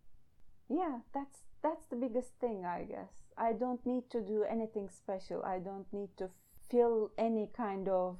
[0.69, 3.11] Yeah, that's that's the biggest thing, I guess.
[3.37, 5.43] I don't need to do anything special.
[5.43, 6.29] I don't need to
[6.69, 8.17] fill any kind of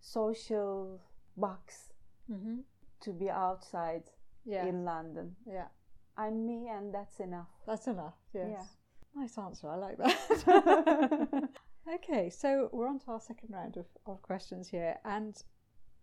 [0.00, 1.00] social
[1.36, 1.92] box
[2.30, 2.60] Mm-hmm.
[3.00, 4.04] to be outside
[4.44, 4.66] Yeah.
[4.66, 5.36] in London.
[5.46, 5.68] yeah.
[6.16, 7.48] I'm me, and that's enough.
[7.66, 8.14] That's enough.
[8.32, 8.48] Yes.
[8.50, 8.64] Yeah.
[9.22, 9.68] Nice answer.
[9.68, 11.48] I like that.
[11.92, 15.42] okay, so we're on to our second round of, of questions here, and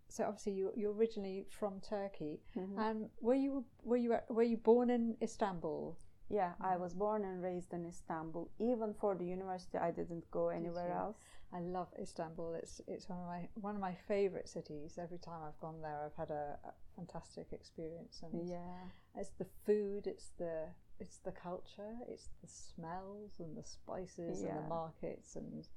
[0.10, 2.78] so obviously you you're originally from Turkey, Mhm.
[2.78, 5.98] and were you were you were you born in Istanbul?
[6.30, 8.50] Yeah, I was born and raised in Istanbul.
[8.58, 10.94] Even for the university, I didn't go anywhere you?
[10.94, 11.18] else.
[11.52, 12.54] I love Istanbul.
[12.54, 14.98] It's it's one of my one of my favourite cities.
[14.98, 19.48] Every time I've gone there, I've had a, a fantastic experience, and Yeah, it's the
[19.66, 20.70] food, it's the
[21.02, 25.68] it's the culture, it's the smells and the spices and the markets and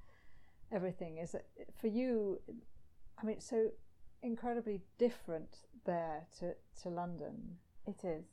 [0.71, 1.19] everything.
[1.19, 1.47] Is it
[1.81, 2.41] for you?
[3.19, 3.71] I mean, it's so
[4.23, 8.27] incredibly different there to to London, it is.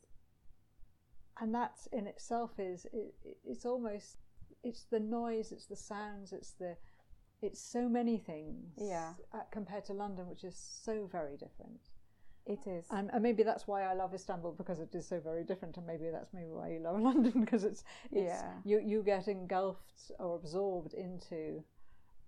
[1.39, 4.17] and that in itself is it, it- it's almost
[4.63, 6.77] it's the noise, it's the sounds, it's the
[7.41, 8.73] it's so many things.
[8.77, 9.13] Yeah.
[9.33, 11.81] uh, compared to London, which is so very different.
[12.45, 12.85] It is.
[12.89, 15.85] And, and maybe that's why I love Istanbul because it is so very different, and
[15.85, 18.53] maybe that's maybe why you love London because it's, it's Yeah.
[18.63, 21.63] you you get engulfed or absorbed into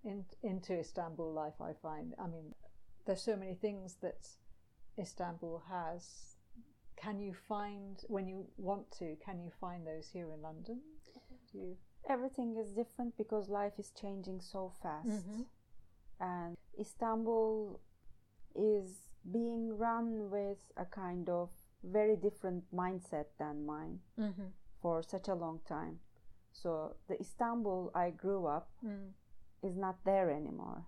[0.04, 1.60] in, into Istanbul life.
[1.60, 2.13] I find.
[2.19, 2.54] I mean,
[3.06, 4.28] there's so many things that
[4.99, 6.36] Istanbul has.
[6.95, 9.15] Can you find when you want to?
[9.26, 10.80] Can you find those here in London?
[11.52, 11.78] Do you?
[12.08, 15.08] Everything is different because life is changing so fast.
[15.10, 15.45] Mhm.
[16.19, 17.80] And Istanbul
[18.56, 21.49] is being run with a kind of
[21.83, 24.47] very different mindset than mine Mm-hmm.
[24.81, 25.99] for such a long time.
[26.51, 29.12] So the Istanbul I grew up Mm.
[29.63, 30.86] is not there anymore.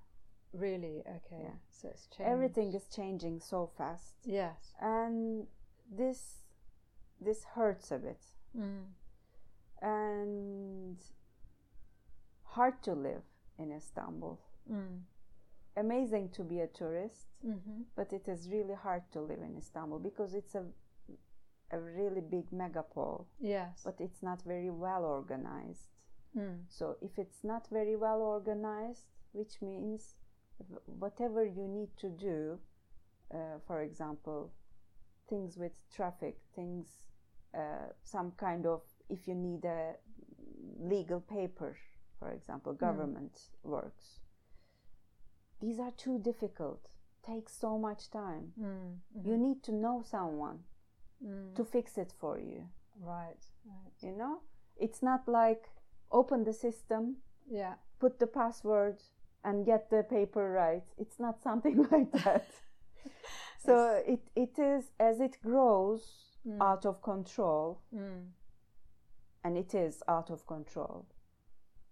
[0.53, 1.01] Really?
[1.07, 1.41] Okay.
[1.43, 1.57] Yeah.
[1.71, 2.31] So it's changed.
[2.31, 4.15] Everything is changing so fast.
[4.23, 4.73] Yes.
[4.79, 5.47] And
[5.89, 6.43] this
[7.21, 8.21] this hurts a bit.
[8.57, 8.85] Mm.
[9.81, 10.97] And
[12.43, 13.23] hard to live
[13.57, 14.39] in Istanbul.
[14.71, 15.01] Mm.
[15.77, 17.81] Amazing to be a tourist, Mm-hmm.
[17.95, 20.63] but it is really hard to live in Istanbul because it's a
[21.71, 23.81] a really big megapole, Yes.
[23.83, 25.89] but it's not very well organized.
[26.37, 26.59] Mm.
[26.69, 30.15] So if it's not very well organized, which means
[30.85, 32.59] whatever you need to do,
[33.33, 34.51] uh, for example,
[35.27, 36.87] things with traffic, things,
[37.57, 39.95] uh, some kind of, if you need a
[40.79, 41.75] legal paper,
[42.19, 44.19] for example, government works.
[45.61, 46.81] These are too difficult.
[47.25, 48.53] Takes so much time.
[48.59, 48.97] Mm.
[49.25, 50.59] You need to know someone
[51.23, 51.55] Mm.
[51.55, 52.67] to fix it for you.
[52.99, 53.43] Right.
[53.65, 53.93] Right.
[54.03, 54.41] You know,
[54.77, 55.69] it's not like
[56.11, 57.75] open the system, Yeah.
[57.99, 59.01] put the password
[59.43, 60.83] and get the paper right.
[60.97, 62.45] It's not something like that.
[63.65, 66.61] so it, it is as it grows Mm.
[66.61, 68.31] out of control, Mm.
[69.43, 71.05] and it is out of control.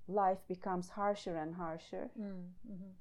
[0.08, 2.12] Life becomes harsher and harsher.
[2.20, 2.52] Mm.
[2.70, 2.92] Mm-hmm.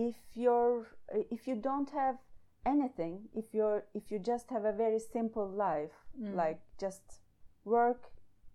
[0.00, 0.86] If you're
[1.30, 2.18] if you don't have
[2.64, 6.34] anything, if you're if you just have a very simple life, Mm.
[6.36, 7.20] like just
[7.64, 8.12] work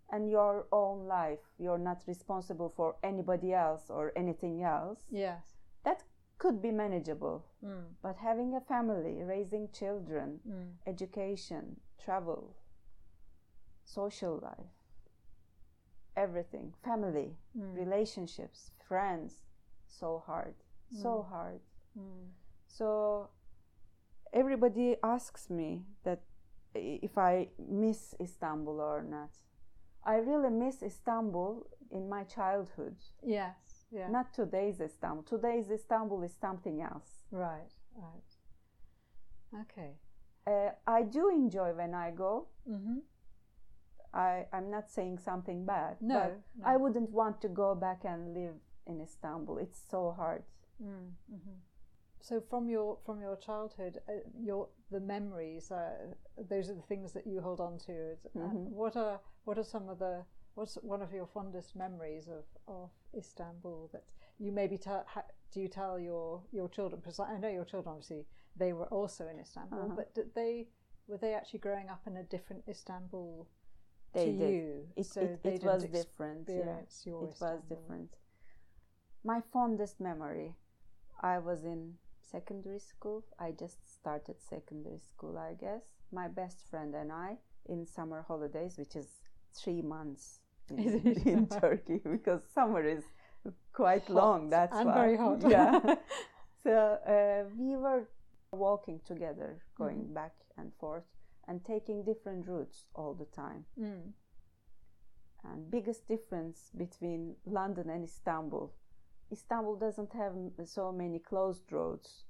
[0.09, 5.05] and your own life, you're not responsible for anybody else or anything else.
[5.11, 5.55] Yes.
[5.83, 6.03] that
[6.37, 7.43] could be manageable.
[7.61, 7.83] Mm.
[8.01, 10.71] But having a family, raising children, Mm.
[10.87, 12.55] education, travel,
[13.83, 14.73] social life,
[16.15, 17.75] everything, family, Mm.
[17.75, 19.43] relationships, friends,
[19.87, 20.55] so hard,
[20.91, 21.61] so hard.
[21.97, 22.29] Mm.
[22.67, 23.29] So
[24.33, 26.21] everybody asks me that
[26.75, 29.29] if I miss Istanbul or not.
[30.05, 32.97] I really miss Istanbul in my childhood.
[33.23, 33.85] Yes.
[33.91, 34.09] Yeah.
[34.09, 35.23] Not today's Istanbul.
[35.23, 37.23] Today's Istanbul is something else.
[37.31, 37.71] Right.
[37.95, 39.61] Right.
[39.61, 39.91] Okay.
[40.45, 42.47] Uh, I do enjoy when I go.
[42.69, 42.97] Mm-hmm.
[44.13, 45.97] I, I'm not saying something bad.
[46.01, 46.65] No, but no.
[46.65, 49.57] I wouldn't want to go back and live in Istanbul.
[49.57, 50.43] It's so hard.
[50.81, 51.11] Mm.
[51.33, 51.57] Mm-hmm.
[52.21, 57.11] So from your from your childhood, uh, your the memories, uh, those are the things
[57.13, 58.17] that you hold on to.
[58.33, 58.71] And Mhm.
[58.71, 62.91] what are what are some of the what's one of your fondest memories of, of
[63.13, 65.03] Istanbul that you maybe tell?
[65.07, 67.01] Ha, do you tell your your children?
[67.01, 69.95] Because I know your children obviously they were also in Istanbul, Uh-huh.
[69.95, 70.69] but did they
[71.07, 73.47] were they actually growing up in a different Istanbul
[74.13, 74.53] They to did.
[74.53, 74.87] you?
[74.95, 76.47] It, so it, they it was different.
[76.47, 76.79] Yeah.
[76.79, 78.15] It was different.
[79.23, 80.55] My fondest memory
[81.23, 83.23] I was in secondary school.
[83.39, 85.83] I just started secondary school, I guess.
[86.11, 89.07] My best friend and I in summer holidays, which is
[89.53, 90.77] three months in,
[91.25, 93.03] in Turkey because summer is
[93.73, 94.49] quite Hot long.
[94.49, 94.93] That's and why.
[94.93, 95.41] very hot.
[95.49, 95.79] yeah.
[96.63, 96.71] So
[97.07, 98.09] uh, we were
[98.51, 100.13] walking together, going Mm-hmm.
[100.13, 101.03] back and forth,
[101.47, 103.65] and taking different routes all the time.
[103.79, 104.13] Mm.
[105.43, 108.73] And biggest difference between London and Istanbul
[109.33, 110.33] Istanbul doesn't have
[110.65, 112.23] so many closed roads.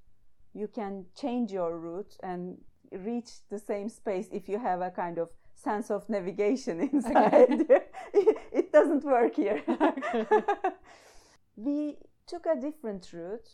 [0.54, 2.58] You can change your route and
[2.92, 7.66] reach the same space if you have a kind of sense of navigation inside.
[7.70, 7.92] it,
[8.60, 9.62] it doesn't work here.
[11.56, 13.50] we took a different route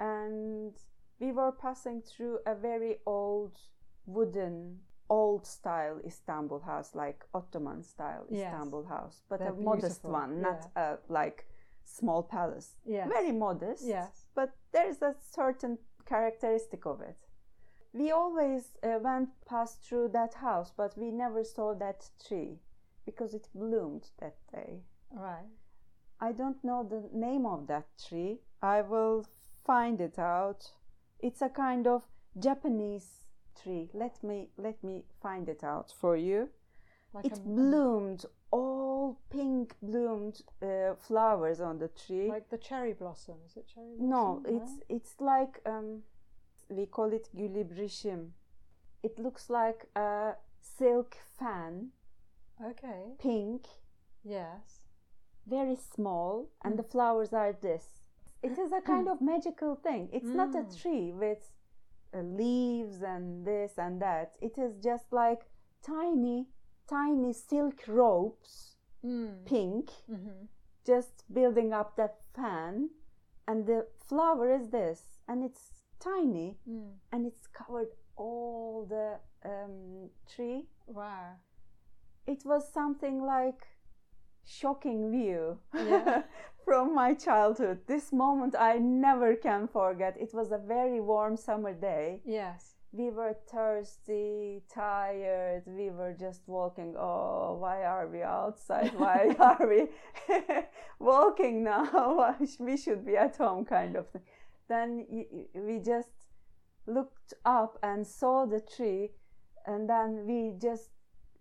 [0.00, 0.72] and
[1.20, 3.56] we were passing through a very old
[4.06, 8.52] wooden old style Istanbul house, like Ottoman style Yes.
[8.52, 11.46] Istanbul house, but They're a modest one, not a like
[11.86, 12.74] small palace.
[12.84, 13.08] Yes.
[13.08, 13.84] Very modest.
[13.86, 14.26] Yes.
[14.34, 17.16] But there is a certain characteristic of it.
[17.92, 22.58] We always uh, went past through that house, but we never saw that tree
[23.06, 24.82] because it bloomed that day.
[25.10, 25.48] Right.
[26.20, 28.40] I don't know the name of that tree.
[28.60, 29.24] I will
[29.64, 30.70] find it out.
[31.20, 32.02] It's a kind of
[32.38, 33.26] Japanese
[33.62, 33.88] tree.
[33.94, 36.48] Let me let me find it out for you.
[37.14, 38.26] Like it a- bloomed
[39.06, 42.28] all pink bloomed uh, flowers on the tree.
[42.28, 43.36] like the cherry blossom.
[43.46, 44.08] Is it cherry blossom?
[44.08, 44.56] no, blossom?
[44.56, 46.02] it's it's like um,
[46.68, 48.32] we call it gülibrişim.
[49.02, 51.92] It looks like a silk fan,
[52.70, 53.14] okay.
[53.18, 53.66] pink,
[54.24, 54.86] Yes.
[55.46, 56.76] very small, and Mm.
[56.76, 58.02] the flowers are this.
[58.42, 60.08] It is a kind of magical thing.
[60.12, 60.82] It's not a Mm.
[60.82, 61.52] tree with
[62.12, 64.36] uh, leaves and this and that.
[64.40, 65.46] It is just like
[65.82, 66.46] tiny,
[66.88, 68.75] tiny silk ropes,
[69.06, 69.44] Mm.
[69.46, 70.46] pink, Mm-hmm.
[70.84, 72.90] just building up that fan.
[73.48, 76.92] And the flower is this, and it's tiny, Mm.
[77.12, 80.66] and it's covered all the um, tree.
[80.86, 81.36] Wow.
[82.26, 83.66] It was something like
[84.44, 86.22] shocking view Yeah.
[86.64, 87.78] from my childhood.
[87.86, 90.16] This moment I never can forget.
[90.20, 92.22] It was a very warm summer day.
[92.24, 92.75] Yes.
[92.96, 95.64] We were thirsty, tired.
[95.66, 96.94] We were just walking.
[96.96, 98.92] Oh, why are we outside?
[98.96, 99.88] Why are we
[100.98, 102.36] walking now?
[102.58, 104.22] we should be at home, kind of thing.
[104.68, 105.06] Then
[105.54, 106.08] we just
[106.86, 109.10] looked up and saw the tree,
[109.66, 110.88] and then we just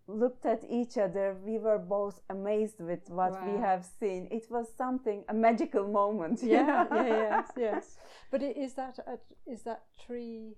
[0.07, 1.37] looked at each other.
[1.41, 4.27] We were both amazed with what we have seen.
[4.29, 6.41] It was something, a magical moment.
[6.43, 6.85] Yeah.
[6.91, 7.05] yeah.
[7.05, 7.51] Yes.
[7.57, 7.97] Yes.
[8.29, 9.17] But is that a,
[9.49, 10.57] is that tree?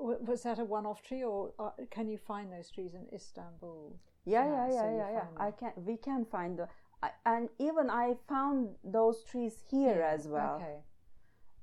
[0.00, 3.96] Wa- Was that a one-off tree, or uh, can you find those trees in Istanbul?
[4.24, 5.46] Yeah, Yeah, yeah, so yeah, yeah, yeah.
[5.46, 5.72] I can.
[5.76, 6.68] We can find the.
[7.02, 10.56] I, and even I found those trees here Yeah, as well.
[10.56, 10.78] Okay.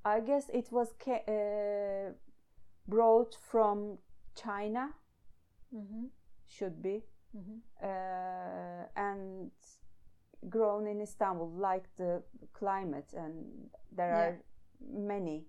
[0.05, 2.13] I guess it was ca- uh,
[2.87, 3.97] brought from
[4.35, 4.93] China.
[5.73, 6.05] Mm-hmm.
[6.47, 7.03] Should be
[7.35, 7.59] Mm-hmm.
[7.83, 9.51] uh, and
[10.49, 12.23] grown in Istanbul, like the
[12.53, 14.23] climate, and there Yeah.
[14.27, 14.37] are
[15.07, 15.45] many,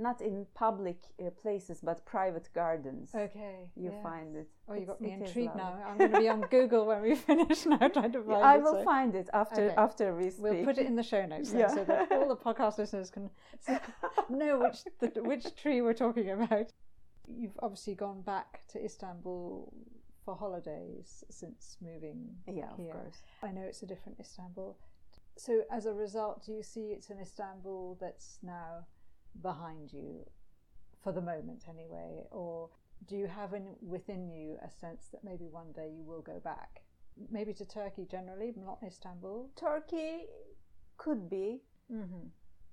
[0.00, 3.10] not in public uh, places but private gardens.
[3.14, 3.68] Okay.
[3.76, 4.02] You yes.
[4.02, 4.48] find it.
[4.68, 5.72] Oh, you It's- got me intrigued now.
[5.86, 8.44] I'm going to be on Google when we finish now, trying to find it.
[8.52, 8.62] I it.
[8.62, 9.74] will so find it after Okay.
[9.76, 10.42] after we speak.
[10.42, 11.68] We'll put it in the show notes Yeah.
[11.68, 13.30] so that all the podcast listeners can
[14.28, 16.72] know which the, which tree we're talking about.
[17.28, 19.72] You've obviously gone back to Istanbul
[20.24, 22.90] for holidays since moving yeah, here.
[22.94, 23.18] of course.
[23.42, 24.76] I know it's a different Istanbul.
[25.36, 28.84] So, as a result, do you see it's an Istanbul that's now
[29.42, 30.26] behind you,
[31.02, 32.68] for the moment anyway, or
[33.08, 36.38] do you have in, within you a sense that maybe one day you will go
[36.44, 36.82] back,
[37.30, 39.50] maybe to Turkey generally, not Istanbul?
[39.56, 40.26] Turkey
[40.98, 41.62] could be,
[41.92, 42.28] Mm-hmm.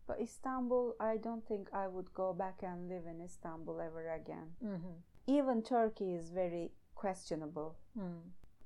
[0.06, 4.50] but Istanbul, I don't think I would go back and live in Istanbul ever again.
[4.63, 4.96] Mm-hmm.
[5.28, 7.78] Even Turkey is very questionable.
[8.00, 8.22] Mm.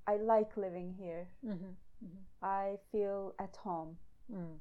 [0.08, 1.30] I like living here.
[1.46, 1.74] Mm-hmm.
[2.06, 2.24] Mm-hmm.
[2.44, 3.96] I feel at home.
[4.30, 4.58] Mm.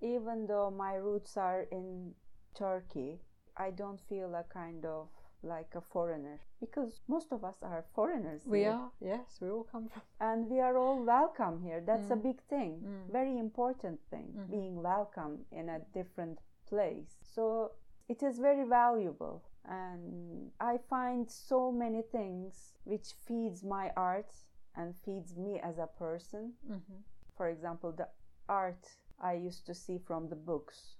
[0.00, 2.12] Even though my roots are in
[2.54, 3.20] Turkey,
[3.56, 5.08] I don't feel a kind of
[5.42, 8.42] like a foreigner because most of us are foreigners.
[8.46, 8.72] We here.
[8.72, 10.02] are, yes, we all come from.
[10.20, 12.22] and we are all welcome here that's a Mm.
[12.22, 13.12] big thing Mm.
[13.12, 14.50] very important thing Mhm.
[14.50, 17.72] being welcome in a different place so
[18.08, 24.32] it is very valuable and i find so many things which feeds my art
[24.76, 26.98] and feeds me as a person Mm-hmm.
[27.36, 28.08] for example the
[28.48, 28.84] art
[29.18, 30.96] i used to see from the books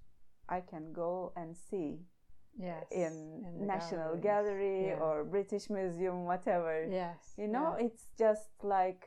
[0.51, 1.91] i can go and see
[2.59, 2.85] Yes.
[2.91, 4.23] in, the national galleries.
[4.23, 5.05] gallery Yeah.
[5.05, 7.35] or british museum whatever Yes.
[7.39, 7.87] you know yeah.
[7.87, 9.03] it's just like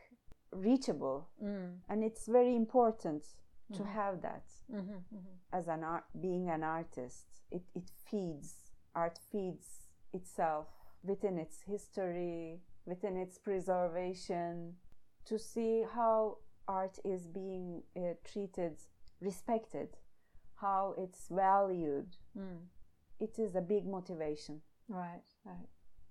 [0.51, 1.79] reachable Mm.
[1.89, 3.23] and it's very important
[3.73, 3.87] to Mhm.
[3.99, 4.93] have that Mm-hmm.
[5.15, 5.35] Mm-hmm.
[5.57, 9.67] as an art being an artist it, it feeds art feeds
[10.13, 10.67] itself
[11.03, 14.77] within its history within its preservation
[15.25, 16.37] to see how
[16.67, 18.75] art is being uh, treated
[19.21, 19.89] respected
[20.61, 22.59] how it's valued Mm.
[23.19, 25.21] it is a big motivation Right.
[25.45, 25.67] Right.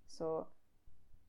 [0.06, 0.46] so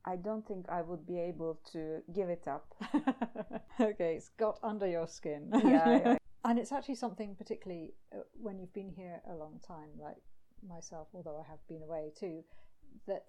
[0.05, 2.73] i don't think i would be able to give it up
[3.79, 5.49] okay, it's got under your skin.
[5.53, 6.17] yeah, yeah.
[6.45, 10.21] and it's actually something particularly uh, when you've been here a long time, like
[10.67, 12.43] myself, although I have been away too,
[13.07, 13.25] that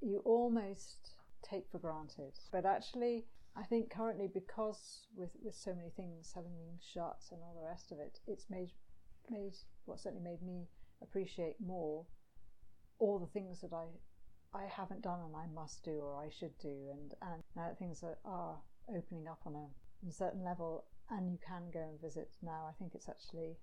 [0.00, 2.34] you almost take for granted.
[2.52, 3.24] But actually,
[3.56, 7.66] I think currently because with with so many things having been shut and all the
[7.66, 8.70] rest of it, it's made
[9.30, 9.54] made
[9.84, 10.66] what certainly made me
[11.02, 12.04] appreciate more
[12.98, 13.86] all the things that I
[14.54, 17.78] I haven't done and I must do or I should do, and and now that
[17.78, 18.56] things are, are
[18.88, 22.66] opening up on a, a certain level, and you can go and visit now.
[22.68, 23.58] I think it's actually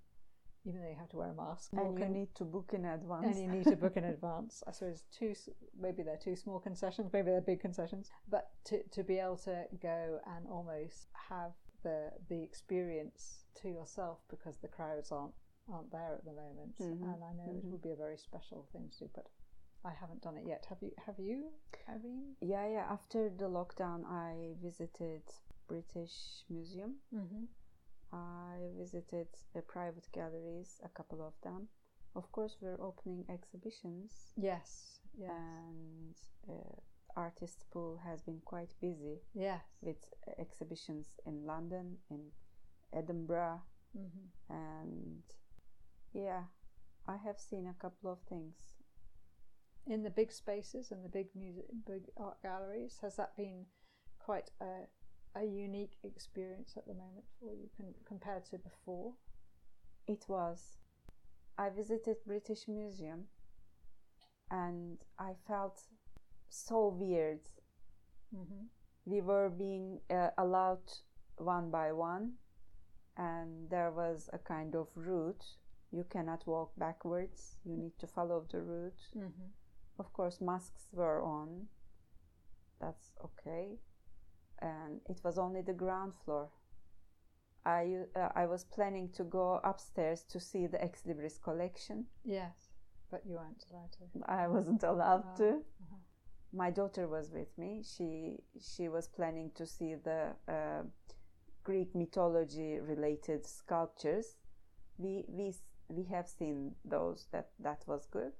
[0.67, 1.71] even though you have to wear a mask.
[1.73, 3.25] And you need to book in advance.
[3.25, 4.63] And you need to book in advance.
[4.67, 5.35] I suppose two,
[5.79, 9.65] maybe they're two small concessions, maybe they're big concessions, but to, to be able to
[9.79, 11.51] go and almost have
[11.83, 15.33] the the experience to yourself because the crowds aren't
[15.71, 17.03] aren't there at the moment, mm-hmm.
[17.03, 17.67] and I know mm-hmm.
[17.67, 19.27] it would be a very special thing to do, but.
[19.85, 20.65] I haven't done it yet.
[20.69, 20.93] Have you?
[21.05, 21.51] Have you,
[21.87, 22.33] Irene?
[22.41, 22.87] Yeah, yeah.
[22.89, 25.21] After the lockdown, I visited
[25.67, 26.95] British Museum.
[27.13, 27.43] Mm-hmm
[28.15, 31.67] I visited uh, private galleries, a couple of them.
[32.15, 34.31] Of course, we're opening exhibitions.
[34.37, 35.31] Yes, yes.
[35.31, 36.15] And
[36.49, 36.75] uh,
[37.17, 39.19] artist pool has been quite busy.
[39.33, 39.61] Yes.
[39.81, 39.97] With
[40.39, 42.21] exhibitions in London, in
[42.93, 43.61] Edinburgh,
[43.97, 44.53] mm-hmm.
[44.53, 45.23] and
[46.15, 46.43] yeah,
[47.07, 48.55] I have seen a couple of things.
[49.85, 53.65] In the big spaces and the big music, big art galleries, has that been
[54.19, 54.87] quite a
[55.37, 59.13] a unique experience at the moment for you con- compared to before?
[60.07, 60.77] It was.
[61.57, 63.25] I visited British Museum
[64.49, 65.81] and I felt
[66.49, 67.41] so weird.
[68.33, 68.65] Mm-hmm.
[69.05, 70.89] We were being uh, allowed
[71.37, 72.33] one by one,
[73.17, 75.43] and there was a kind of route.
[75.95, 79.03] You cannot walk backwards, you need to follow the route.
[79.15, 79.49] Mm-hmm.
[79.99, 81.67] Of course, masks were on.
[82.81, 83.79] That's okay
[84.61, 86.49] and it was only the ground floor.
[87.65, 92.05] I uh, I was planning to go upstairs to see the ex libris collection.
[92.23, 92.69] Yes,
[93.11, 94.31] but you weren't allowed to.
[94.31, 95.37] I wasn't allowed oh.
[95.37, 95.49] to.
[95.49, 95.95] Uh-huh.
[96.53, 97.83] My daughter was with me.
[97.83, 100.83] She she was planning to see the uh,
[101.63, 104.37] Greek mythology related sculptures.
[104.97, 105.53] We we
[105.89, 107.27] we have seen those.
[107.31, 108.33] That that was good,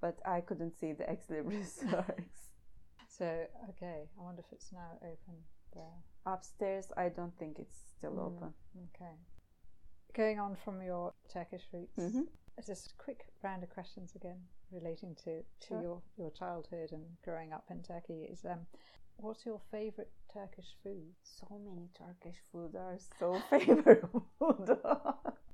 [0.00, 2.50] but I couldn't see the ex libris works.
[3.08, 3.24] So,
[3.70, 5.38] okay, I wonder if it's now open
[5.74, 6.02] there.
[6.26, 8.52] Upstairs, I don't think it's still mm, open.
[8.94, 9.14] Okay.
[10.14, 12.22] Going on from your Turkish roots, mm-hmm.
[12.66, 14.38] just a quick round of questions again
[14.70, 15.82] relating to, to sure.
[15.82, 18.28] your, your childhood and growing up in Turkey.
[18.30, 18.66] Is um,
[19.20, 21.12] What's your favourite Turkish food?
[21.24, 24.28] So many Turkish food are so favorable.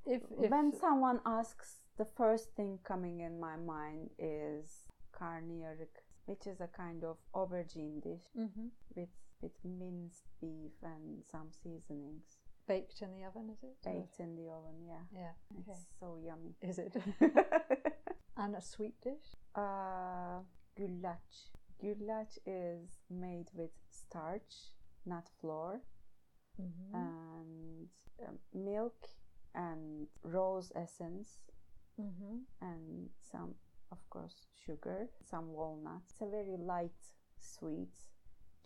[0.06, 6.46] If, if when someone asks, the first thing coming in my mind is karnıyarık which
[6.46, 8.66] is a kind of aubergine dish mm-hmm.
[8.94, 9.08] with
[9.42, 12.38] with minced beef and some seasonings.
[12.66, 13.76] Baked in the oven, is it?
[13.84, 14.22] Baked or?
[14.24, 15.04] in the oven, yeah.
[15.12, 15.60] Yeah.
[15.60, 15.72] Okay.
[15.72, 16.54] It's so yummy.
[16.62, 16.96] Is it?
[18.38, 19.36] and a sweet dish?
[19.54, 20.40] Uh,
[20.78, 21.50] güllaç.
[21.82, 24.72] Güllaç is made with starch,
[25.04, 25.82] not flour,
[26.58, 26.94] mm-hmm.
[26.96, 27.88] and
[28.26, 29.08] um, milk
[29.54, 31.38] and rose essence,
[32.00, 32.38] mm-hmm.
[32.60, 33.54] and some
[33.94, 34.34] of course,
[34.66, 36.10] sugar, some walnuts.
[36.10, 37.02] It's a very light
[37.38, 37.94] sweet.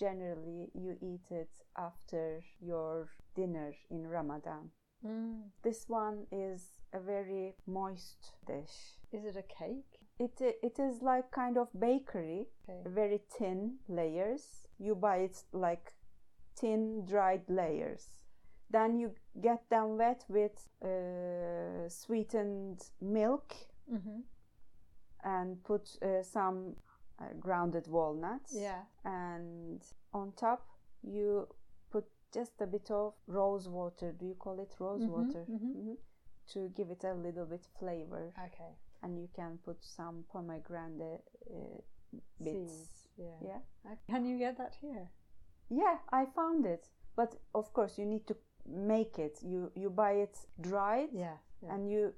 [0.01, 4.71] Generally, you eat it after your dinner in Ramadan.
[5.05, 5.43] Mm.
[5.63, 8.77] This one is a very moist dish.
[9.13, 9.93] Is it a cake?
[10.19, 12.83] It, it is like kind of bakery, okay.
[12.87, 14.67] very thin layers.
[14.79, 15.93] You buy it like
[16.57, 18.07] thin dried layers.
[18.71, 23.55] Then you get them wet with uh, sweetened milk.
[23.93, 24.21] Mm-hmm
[25.25, 26.75] and put uh, some
[27.21, 28.55] uh, grounded walnuts.
[28.55, 28.81] Yeah.
[29.05, 30.67] And on top,
[31.03, 31.49] you
[31.91, 34.15] put just a bit of rose water.
[34.19, 35.45] Do you call it rose mm-hmm, water?
[35.51, 35.79] Mm-hmm.
[35.79, 35.93] Mm-hmm.
[36.55, 38.33] To give it a little bit flavor.
[38.47, 38.73] Okay.
[39.03, 41.81] And you can put some pomegranate uh,
[42.43, 42.73] bits.
[42.73, 43.09] Seeds.
[43.19, 43.59] Yeah.
[43.85, 43.95] yeah.
[44.09, 45.11] Can you get that here?
[45.69, 46.89] Yeah, I found it.
[47.17, 48.37] But of course, you need to
[48.71, 49.39] make it.
[49.43, 51.09] You you buy it dried.
[51.13, 51.37] Yeah.
[51.63, 51.75] yeah.
[51.75, 52.13] And you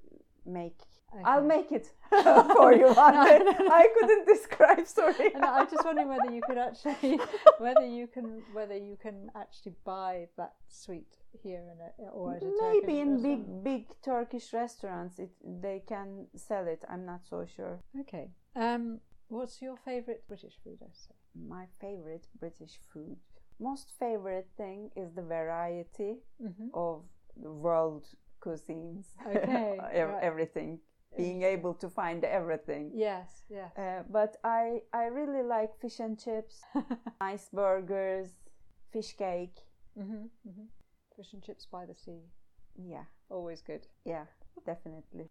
[0.45, 0.81] make
[1.13, 1.23] Okay.
[1.25, 2.87] I'll make it for you.
[2.87, 4.87] no, I couldn't describe.
[4.99, 5.31] Sorry.
[5.37, 7.19] no, I'm just wondering whether you could actually,
[7.57, 12.43] whether you can, whether you can actually buy that sweet here in a, or at
[12.43, 16.81] a maybe Turkish in big big Turkish restaurants, it they can sell it.
[16.89, 17.79] I'm not so sure.
[17.99, 18.29] Okay.
[18.55, 20.79] Um, what's your favorite British food?
[20.81, 21.15] I say.
[21.35, 23.17] My favorite British food.
[23.61, 26.67] Most favorite thing is the variety mm-hmm.
[26.73, 27.03] of
[27.41, 28.07] the world
[28.43, 29.05] cuisines.
[29.25, 29.79] Okay.
[30.21, 30.79] Everything
[31.17, 32.91] being able to find everything.
[32.93, 33.71] Yes, yes.
[33.77, 36.61] Uh, but I I really like fish and chips,
[37.21, 38.29] nice burgers,
[38.93, 39.57] fish cake.
[39.99, 40.67] Mm-hmm, mm-hmm.
[41.15, 42.21] Fish and chips by the sea.
[42.77, 43.87] Yeah, always good.
[44.05, 44.25] Yeah,
[44.65, 45.29] definitely.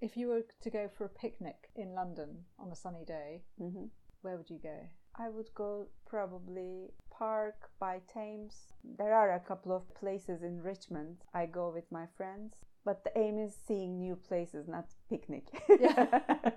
[0.00, 3.86] If you were to go for a picnic in London on a sunny day, hmm
[4.22, 4.76] where would you go?
[5.16, 8.72] I would go probably park by Thames.
[8.96, 11.18] There are a couple of places in Richmond.
[11.34, 15.44] I go with my friends, but the aim is seeing new places, not picnic.
[15.68, 16.06] Yeah.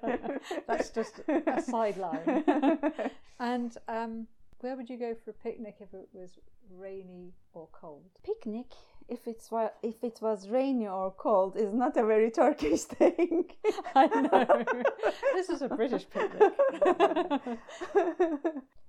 [0.68, 2.44] That's just a sideline.
[3.40, 4.28] And um,
[4.62, 6.38] where would you go for a picnic if it was
[6.72, 8.06] rainy or cold?
[8.24, 8.68] picnic,
[9.10, 9.50] if it's
[9.82, 13.52] if it was rainy or cold, is not a very Turkish thing.
[13.94, 14.64] I know.
[15.34, 16.54] this is a British picnic.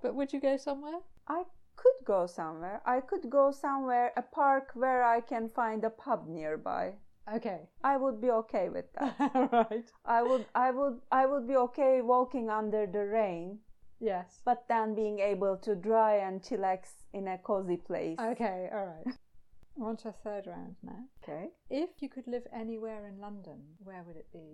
[0.01, 0.99] but would you go somewhere?
[1.27, 1.43] I
[1.75, 2.81] could go somewhere.
[2.85, 6.93] I could go somewhere, a park where I can find a pub nearby.
[7.33, 7.69] Okay.
[7.83, 9.15] I would be okay with that.
[9.51, 9.85] right.
[10.05, 13.59] I would, I would, I would be okay walking under the rain,
[13.99, 14.41] Yes.
[14.45, 18.17] but then being able to dry and chillax in a cozy place.
[18.19, 19.15] Okay, all right.
[19.81, 21.03] On to a third round now.
[21.23, 21.49] Okay.
[21.69, 24.53] If you could live anywhere in London, where would it be?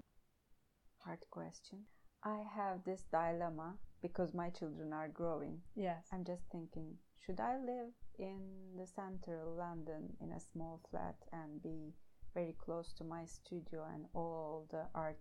[1.06, 1.80] Hard question.
[2.24, 5.60] I have this dilemma because my children are growing.
[5.76, 6.06] Yes.
[6.12, 6.96] I'm just thinking,
[7.26, 8.40] should I live in
[8.78, 11.94] the central London in a small flat and be
[12.34, 15.18] very close to my studio and all the art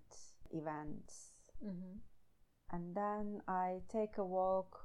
[0.53, 1.33] events?
[1.65, 1.99] Mm-hmm.
[2.73, 4.79] And then I take a walk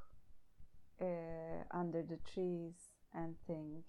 [1.01, 2.73] uh, under the trees
[3.13, 3.85] and think,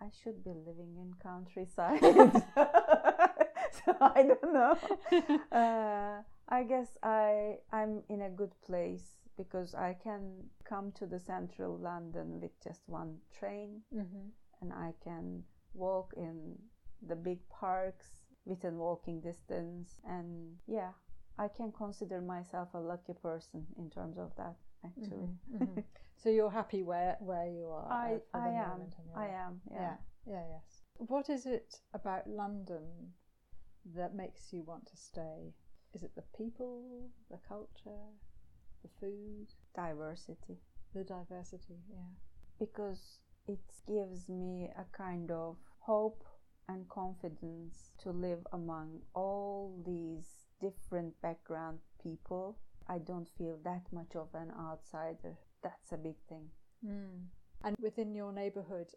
[0.00, 2.00] I should be living in countryside.
[3.84, 4.78] so I don't know.
[5.50, 11.20] Uh, I guess I I'm in a good place because I can come to the
[11.20, 14.28] central London with just one train, Mm-hmm.
[14.60, 15.44] and I can
[15.74, 16.58] walk in
[17.06, 18.06] the big parks
[18.44, 20.00] within walking distance.
[20.04, 20.92] And yeah,
[21.38, 24.56] I can consider myself a lucky person in terms of that.
[24.84, 25.84] Actually, Mhm.
[26.16, 27.92] so you're happy where where you are?
[27.92, 29.80] I I am moment in your I am yeah.
[29.80, 29.96] Yeah.
[30.26, 30.44] Yeah.
[30.54, 30.82] Yes.
[30.96, 33.14] What is it about London
[33.94, 35.54] that makes you want to stay?
[35.98, 38.06] Is it the people, the culture,
[38.84, 40.58] the food, diversity
[40.94, 41.74] the diversity?
[41.90, 42.14] Yeah.
[42.60, 43.18] because
[43.48, 46.22] it gives me a kind of hope
[46.68, 52.58] and confidence to live among all these different background people.
[52.88, 55.36] I don't feel that much of an outsider.
[55.64, 56.46] That's a big thing.
[56.86, 57.26] Mm.
[57.64, 58.88] And within your neighbourhood,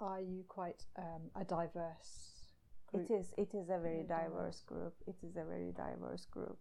[0.00, 2.37] are you quite um, a diverse
[2.92, 3.10] group?
[3.10, 3.34] It is.
[3.36, 4.94] It is a very Very diverse group.
[5.06, 6.58] It is a very diverse group.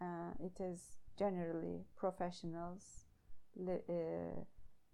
[0.00, 0.80] Uh, it is
[1.18, 3.04] generally professionals
[3.56, 4.40] li- uh,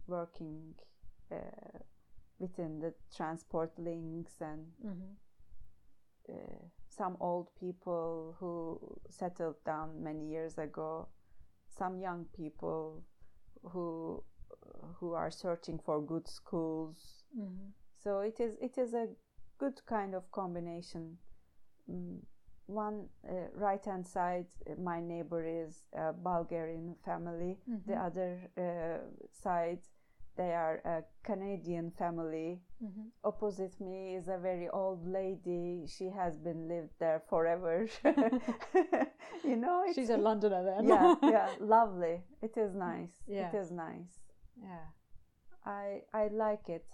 [0.06, 0.74] working
[1.32, 1.78] uh,
[2.38, 5.12] within the transport links and Mm-hmm.
[6.28, 8.78] uh, some old people who
[9.10, 11.08] settled down many years ago,
[11.78, 13.04] some young people
[13.72, 14.22] who
[14.98, 17.24] who are searching for good schools.
[17.38, 17.70] Mm-hmm.
[18.02, 19.08] So it is it is a
[19.59, 21.18] good kind of combination.
[21.90, 22.18] Mm,
[22.66, 27.59] one uh, right hand side, uh, my neighbor is a Bulgarian family.
[27.86, 28.07] The Mhm.
[28.07, 28.98] other uh,
[29.32, 29.80] side,
[30.36, 33.09] they are a Canadian family Mm-hmm.
[33.24, 35.86] opposite me is a very old lady.
[35.86, 37.86] She has been lived there forever.
[39.44, 40.86] you know, She's a Londoner then.
[40.88, 42.20] yeah, yeah, lovely.
[42.42, 43.14] It is nice.
[43.26, 43.54] Yes.
[43.54, 44.20] It is nice.
[44.62, 44.86] yeah.
[45.64, 46.86] I I like it.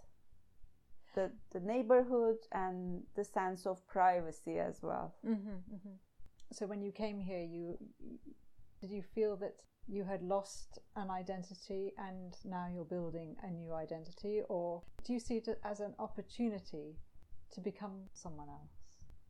[1.14, 5.14] The the neighborhood and the sense of privacy as well.
[5.26, 5.96] Mm-hmm, mm-hmm.
[6.52, 7.78] So when you came here, you
[8.80, 9.56] did you feel that
[9.88, 15.20] you had lost an identity and now you're building a new identity, or do you
[15.20, 16.96] see it as an opportunity
[17.52, 18.82] to become someone else?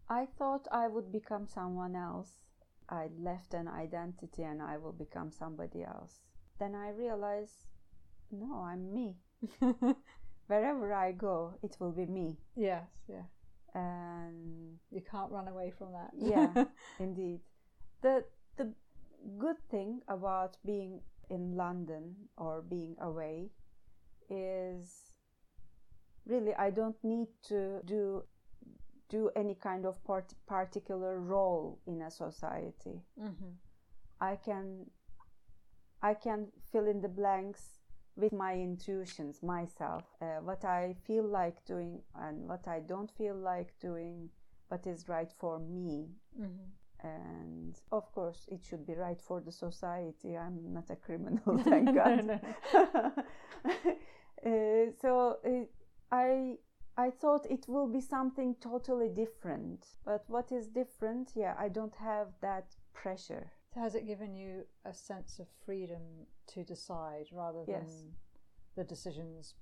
[0.08, 2.42] I thought I would become someone else.
[2.88, 6.20] I left an identity and I will become somebody else.
[6.58, 7.64] Then I realized,
[8.30, 9.16] no, I'm me.
[10.48, 12.36] Wherever I go, it will be me.
[12.56, 13.22] yes, yeah.
[13.74, 16.10] And You can't run away from that.
[16.14, 16.64] yeah,
[16.98, 17.40] indeed.
[18.02, 18.24] The
[18.56, 18.72] the
[19.38, 23.50] good thing about being in London or being away
[24.28, 25.12] is
[26.26, 28.24] really I don't need to do
[29.08, 33.00] do any kind of part- particular role in a society.
[33.18, 33.52] mm-hmm.
[34.20, 34.90] I can
[36.02, 37.78] I can fill in the blanks
[38.16, 43.34] with my intuitions myself uh, what I feel like doing and what I don't feel
[43.34, 44.28] like doing
[44.68, 46.08] what is right for me.
[46.40, 47.06] Mm-hmm.
[47.06, 50.36] and of course it should be right for the society.
[50.36, 52.40] I'm not a criminal thank god.
[54.44, 55.64] Uh, so uh,
[56.10, 56.56] i
[56.96, 59.86] i thought it will be something totally different.
[60.04, 61.32] But what is different?
[61.36, 66.02] Yeah i don't have that pressure has it given you a sense of freedom
[66.48, 68.04] to decide rather than Yes.
[68.76, 69.54] the decisions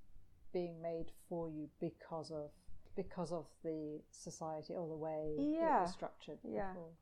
[0.52, 2.50] being made for you because of
[2.96, 5.82] because of the society or the way it Yeah.
[5.82, 6.72] was structured Yeah.
[6.72, 6.92] before.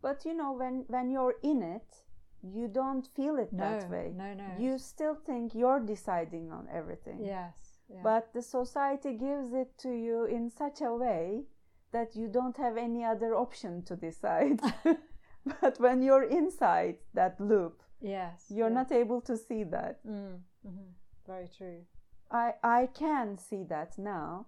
[0.00, 2.04] But you know, when when you're in it,
[2.42, 4.12] you don't feel it No, that way.
[4.16, 4.56] no, no.
[4.58, 7.18] You still think you're deciding on everything.
[7.24, 7.80] Yes.
[7.88, 8.02] Yeah.
[8.02, 11.46] But the society gives it to you in such a way
[11.90, 14.60] that you don't have any other option to decide.
[15.60, 18.46] but when you're inside that loop, yes.
[18.48, 18.74] you're yeah.
[18.74, 20.04] not able to see that.
[20.06, 20.90] Mm, hmm
[21.26, 21.84] Very true.
[22.30, 24.46] I, I can see that now,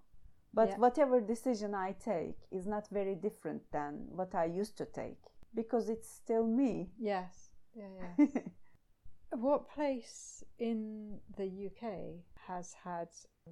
[0.52, 0.78] but Yeah.
[0.78, 5.22] whatever decision I take is not very different than what I used to take
[5.54, 6.90] because it's still me.
[6.98, 7.50] Yes.
[7.74, 7.88] Yeah.
[8.18, 8.26] Yeah.
[9.30, 13.08] what place in the UK has had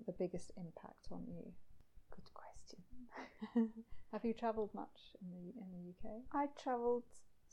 [0.06, 1.52] the biggest impact on you?
[2.10, 2.80] Good question.
[4.12, 6.22] Have you travelled much in the in the UK?
[6.32, 7.04] I traveled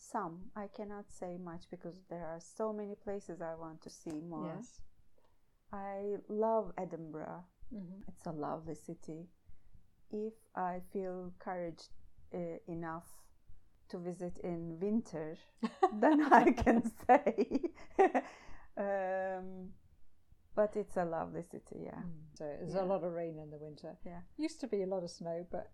[0.02, 0.52] some.
[0.56, 4.48] I cannot say much because there are so many places I want to see more.
[4.58, 4.80] Yes.
[5.72, 7.44] I love Edinburgh.
[7.70, 9.28] hmm It's a lovely city.
[10.12, 11.84] If I feel courage
[12.34, 13.08] uh, enough
[13.90, 15.38] to visit in winter,
[16.02, 17.62] then I can say.
[18.78, 19.70] um,
[20.56, 22.04] but it's a lovely city, yeah.
[22.38, 22.84] So there's Yeah.
[22.84, 23.98] a lot of rain in the winter.
[24.06, 24.22] Yeah.
[24.38, 25.72] Used to be a lot of snow, but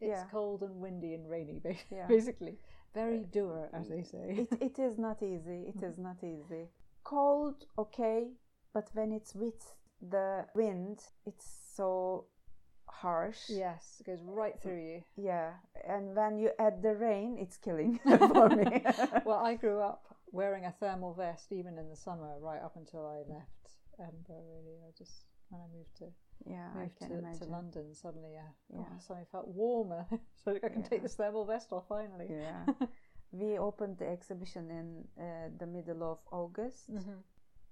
[0.00, 0.24] it's Yeah.
[0.30, 1.60] cold and windy and rainy,
[2.08, 2.58] basically.
[2.58, 2.75] Yeah.
[2.94, 4.46] Very uh, doer, as they say.
[4.50, 5.72] It, it is not easy.
[5.74, 6.68] It is not easy.
[7.04, 8.28] Cold, okay,
[8.72, 12.26] but when it's with the wind, it's so
[12.88, 13.38] harsh.
[13.48, 15.02] yes, it goes right through you.
[15.16, 15.52] Yeah,
[15.86, 18.82] and when you add the rain, it's killing for me.
[19.24, 23.06] well, I grew up wearing a thermal vest even in the summer, right up until
[23.06, 24.44] I left Edinburgh.
[24.50, 26.06] Really, I just when I moved to
[26.44, 26.78] yeah, I
[27.08, 27.50] moved to, to.
[27.50, 28.42] London, suddenly, uh,
[28.74, 28.96] oh, Yeah.
[28.96, 30.06] I suddenly felt warmer.
[30.44, 30.88] so I can Yeah.
[30.88, 32.26] take this thermal vest off finally.
[32.30, 32.64] Yeah,
[33.32, 34.86] we opened the exhibition in
[35.24, 36.90] uh, the middle of August.
[36.92, 37.22] Mhm.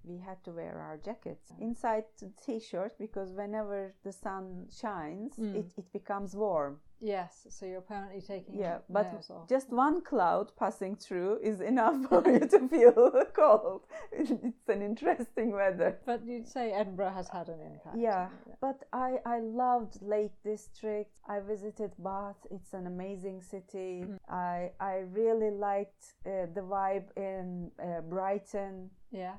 [0.05, 5.55] We had to wear our jackets inside the t-shirt because whenever the sun shines, Mm.
[5.57, 6.80] it, it becomes warm.
[7.00, 9.07] Yes, so you're apparently taking Yeah, but
[9.48, 13.82] just one cloud passing through is enough for you to feel cold.
[14.12, 15.98] It's an interesting weather.
[16.07, 17.96] But you'd say Edinburgh has had an impact.
[17.98, 18.28] Yeah,
[18.61, 21.12] but I, I loved Lake District.
[21.28, 22.40] I visited Bath.
[22.50, 24.05] It's an amazing city.
[24.07, 24.16] Mm.
[24.28, 28.90] I I really liked uh, the vibe in uh, Brighton.
[29.11, 29.38] Yes.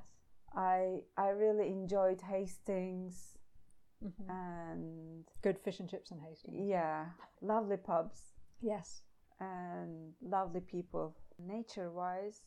[0.53, 3.37] I I really enjoyed Hastings
[4.03, 4.29] Mhm.
[4.29, 6.67] and Good fish and chips in Hastings.
[6.67, 9.03] yeah, lovely pubs Yes.
[9.39, 11.15] and lovely people.
[11.39, 12.45] Nature wise,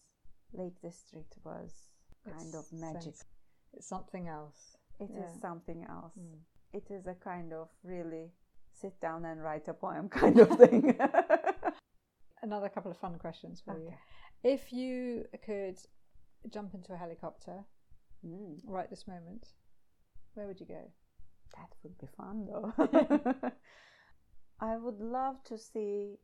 [0.52, 1.90] Lake District was
[2.24, 3.02] kind of magic.
[3.14, 3.24] sens-
[3.72, 4.76] It's something else.
[4.98, 5.40] It is Yeah.
[5.40, 6.14] something else.
[6.18, 6.40] Mm.
[6.72, 8.32] It is a kind of really
[8.72, 10.96] sit down and write a poem kind of thing.
[12.42, 13.92] Another couple of fun questions for you.
[14.42, 15.78] If you could
[16.50, 17.64] jump into a helicopter
[18.26, 19.48] Mm, right this moment,
[20.34, 20.90] where would you go?
[21.56, 22.72] that would be fun though.
[24.60, 26.18] I would love to see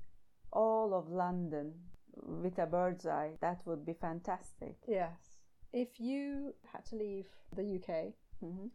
[0.52, 1.72] all of London
[2.16, 3.32] with a bird's eye.
[3.40, 4.76] That would be fantastic.
[4.86, 5.38] Yes.
[5.72, 7.26] If you had to leave
[7.56, 8.66] the UK, hmm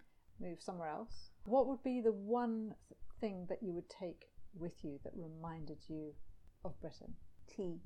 [0.42, 2.74] move somewhere else, what would be the one
[3.20, 6.14] thing that you would take with you that reminded you
[6.64, 7.14] of Britain?
[7.48, 7.82] Tea.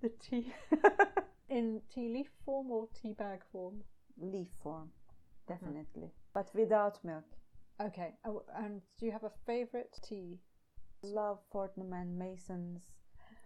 [0.00, 0.52] The tea.
[1.48, 3.82] In tea leaf form or tea bag form?
[4.20, 4.90] Leaf form,
[5.48, 6.10] definitely.
[6.34, 7.24] But without milk.
[7.80, 8.14] Okay.
[8.26, 10.38] Oh, and do you have a favourite tea?
[11.02, 12.82] Love Fortnum and Mason's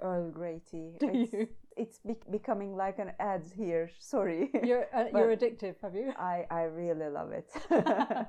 [0.03, 0.97] Earl Grey tea.
[1.01, 1.49] Do it's you?
[1.77, 3.91] it's be- becoming like an ad here.
[3.99, 4.51] Sorry.
[4.63, 6.13] You're, uh, you're addictive, have you?
[6.19, 7.51] I, I really love it.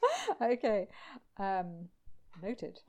[0.42, 0.88] okay.
[1.38, 1.88] Um,
[2.42, 2.80] noted.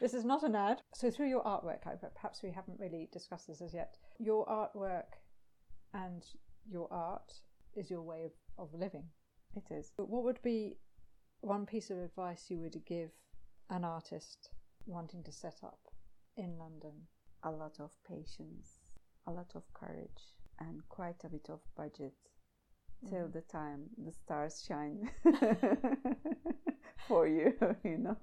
[0.00, 0.82] this is not an ad.
[0.94, 3.96] So, through your artwork, I- perhaps we haven't really discussed this as yet.
[4.18, 5.18] Your artwork
[5.94, 6.24] and
[6.68, 7.32] your art
[7.76, 9.04] is your way of, of living.
[9.56, 9.92] it is.
[9.96, 10.76] But what would be
[11.40, 13.10] one piece of advice you would give
[13.70, 14.50] an artist
[14.86, 15.80] wanting to set up
[16.36, 16.92] in London?
[17.42, 18.78] A lot of patience,
[19.26, 22.14] a lot of courage, and quite a bit of budget
[23.08, 23.32] till Mhm.
[23.32, 25.08] the time the stars shine
[27.08, 27.52] for you,
[27.84, 28.18] you know.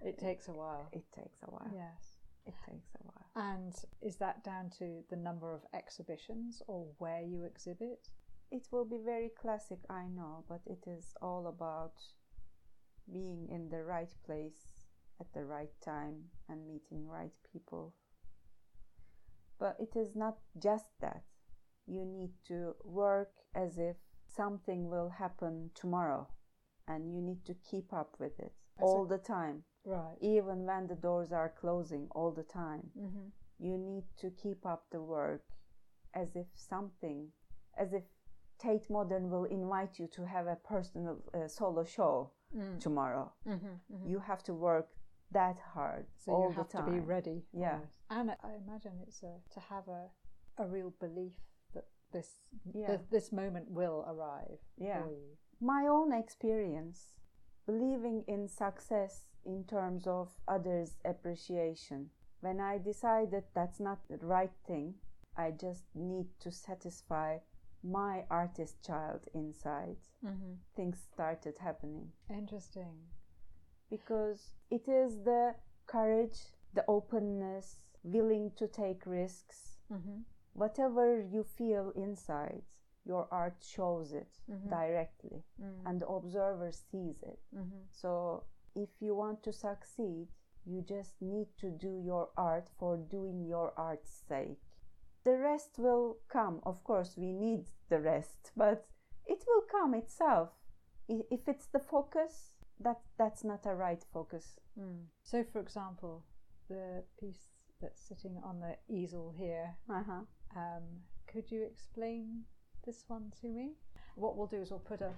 [0.00, 0.88] It takes a while.
[0.92, 1.70] It takes a while.
[1.72, 2.18] Yes.
[2.46, 3.30] It takes a while.
[3.52, 8.08] And is that down to the number of exhibitions or where you exhibit?
[8.54, 11.94] It will be very classic, I know, but it is all about
[13.12, 14.86] being in the right place
[15.20, 17.94] at the right time and meeting right people.
[19.58, 21.24] But it is not just that.
[21.86, 23.96] You need to work as if
[24.26, 26.28] something will happen tomorrow
[26.86, 30.16] and you need to keep up with it all a- the time, Right.
[30.20, 33.28] even when the doors are closing all the time Mm-hmm.
[33.58, 35.42] you need to keep up the work
[36.14, 37.32] as if something,
[37.76, 38.04] as if
[38.58, 42.30] Tate Modern will invite you to have a personal uh, solo show.
[42.54, 42.78] Mm.
[42.78, 43.32] tomorrow.
[43.44, 44.08] Mhm, mhm.
[44.08, 44.88] You have to work
[45.32, 47.42] that hard so all you have the to be ready.
[47.52, 47.72] Yeah.
[47.72, 47.92] almost.
[48.10, 50.08] and I imagine it's a, to have a
[50.56, 51.32] a real belief
[51.72, 52.38] that this
[52.72, 52.86] Yeah.
[52.86, 55.02] th- this moment will arrive Yeah.
[55.60, 57.16] My own experience,
[57.66, 62.10] believing in success in terms of others' appreciation.
[62.40, 64.94] When I decided that's not the right thing,
[65.36, 67.38] I just need to satisfy
[67.84, 69.98] my artist child inside.
[70.24, 70.54] Mm-hmm.
[70.74, 72.12] Things started happening.
[72.30, 72.96] Interesting.
[73.90, 75.54] because it is the
[75.86, 76.38] courage,
[76.74, 79.78] the openness, willing to take risks.
[79.92, 80.20] Mm-hmm.
[80.54, 82.62] Whatever you feel inside,
[83.04, 84.68] your art shows it Mhm.
[84.70, 85.82] directly, Mm.
[85.86, 87.38] and the observer sees it.
[87.54, 87.82] Mm-hmm.
[87.90, 90.28] So, if you want to succeed,
[90.64, 94.62] you just need to do your art for doing your art's sake.
[95.24, 96.60] The rest will come.
[96.64, 98.86] Of course, we need the rest, but
[99.26, 100.50] it will come itself.
[101.08, 104.58] If it's the focus, that that's not a right focus.
[104.78, 105.04] Mm.
[105.22, 106.24] So, for example,
[106.68, 107.48] the piece
[107.80, 110.22] that's sitting on the easel here, Uh-huh.
[110.56, 110.82] um,
[111.26, 112.44] could you explain
[112.84, 113.76] this one to me?
[114.16, 115.12] What we'll do is we'll put a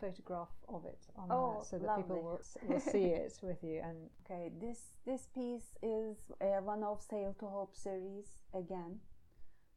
[0.00, 3.80] photograph of it on Oh, there so that people will, will see it with you.
[3.84, 9.00] And Okay, this this piece is uh, one of Sail to Hope series again,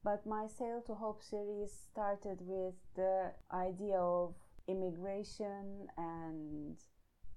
[0.06, 4.36] but my Sail to Hope series started with the idea of
[4.68, 6.78] immigration and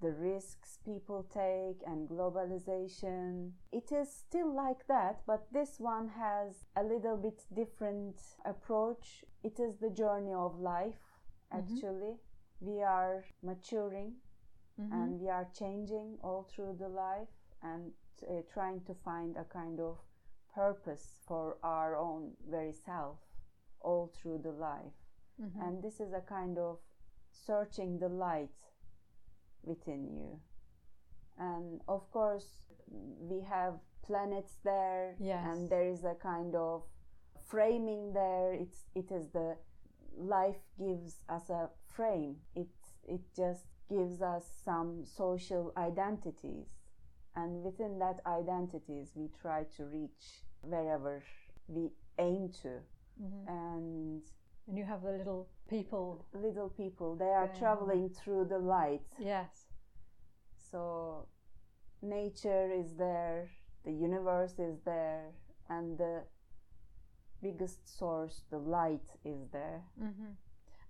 [0.01, 3.53] the risks people take and globalization.
[3.73, 9.25] It is still like that, but this one has a little bit different approach.
[9.43, 11.03] It is the journey of life,
[11.51, 11.59] Mhm.
[11.61, 12.15] actually.
[12.61, 14.21] We are maturing
[14.79, 14.93] Mhm.
[14.93, 17.93] and we are changing all through the life and
[18.29, 19.97] uh, trying to find a kind of
[20.63, 23.19] purpose for our own very self
[23.81, 24.97] all through the life.
[25.41, 25.63] Mhm.
[25.65, 26.79] and this is a kind of
[27.47, 28.59] searching the light
[29.63, 30.41] within you.
[31.39, 32.51] And of course
[33.31, 35.47] we have planets there Yes.
[35.47, 36.83] and there is a kind of
[37.51, 38.53] framing there.
[38.53, 39.57] It's it is the
[40.17, 42.35] life gives us a frame.
[42.55, 42.69] It
[43.05, 46.69] it just gives us some social identities.
[47.35, 51.23] And within that identities we try to reach wherever
[51.69, 52.81] we aim to
[53.21, 53.49] Mhm.
[53.49, 54.23] and
[54.67, 56.25] and you have the little people.
[56.35, 57.55] little people they are on.
[57.55, 59.67] traveling through the light Yes.
[60.57, 61.27] so
[62.03, 63.51] nature is there
[63.85, 65.33] the universe is there
[65.69, 66.23] and the
[67.43, 70.33] biggest source the light is there hmm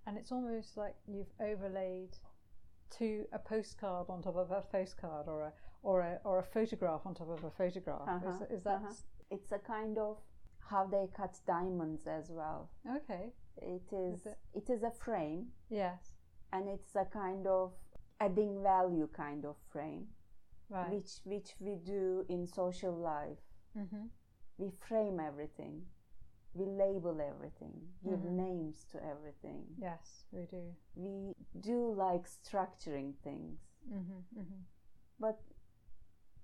[0.05, 2.17] And it's almost like you've overlaid
[2.97, 5.53] to a postcard on top of a postcard, or a
[5.83, 8.07] or a or a photograph on top of a photograph.
[8.07, 8.93] Uh-huh, Is, is that uh-huh.
[9.31, 10.17] It's a kind of
[10.69, 13.33] how they cut diamonds as well okay?
[13.57, 16.13] it is it- it is a frame Yes.
[16.53, 17.73] and it's a kind of
[18.19, 20.07] adding value kind of frame
[20.69, 20.91] Right.
[20.93, 23.43] which which we do in social life
[23.75, 24.05] mm-hmm.
[24.57, 25.81] we frame everything
[26.53, 27.73] we label everything
[28.03, 28.31] give Mhm.
[28.45, 30.63] names to everything Yes, we do.
[30.95, 33.59] we do like structuring things
[33.91, 34.39] Mm-hmm.
[34.39, 34.61] Mm-hmm.
[35.19, 35.39] but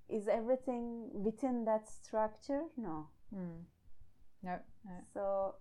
[0.09, 3.63] is everything within that structure no Mm.
[4.43, 4.59] No.
[4.85, 4.91] No.
[5.13, 5.55] so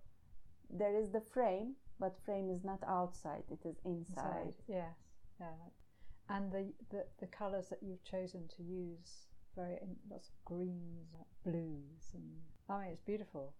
[0.69, 4.53] there is the frame but frame is not outside it is inside, Inside.
[4.67, 4.95] Yes.
[5.39, 5.47] Yeah.
[6.29, 9.77] And the, the the colours that you've chosen to use very
[10.11, 11.09] lots of greens,
[11.43, 12.29] blues, and
[12.69, 13.53] I mean it's beautiful.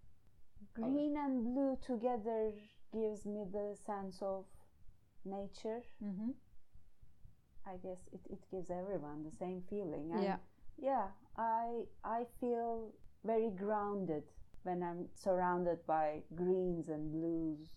[0.73, 2.51] Green and blue together
[2.93, 4.45] gives me the sense of
[5.25, 6.31] nature Mm-hmm.
[7.65, 10.37] i guess it, it gives everyone the same feeling and Yeah.
[10.77, 11.07] Yeah
[11.37, 14.23] i i feel very grounded
[14.63, 17.69] when i'm surrounded by greens and blues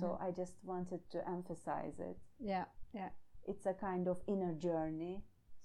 [0.00, 0.22] so Mhm.
[0.22, 2.64] i just wanted to emphasize it Yeah.
[2.92, 3.10] Yeah.
[3.44, 5.22] it's a kind of inner journey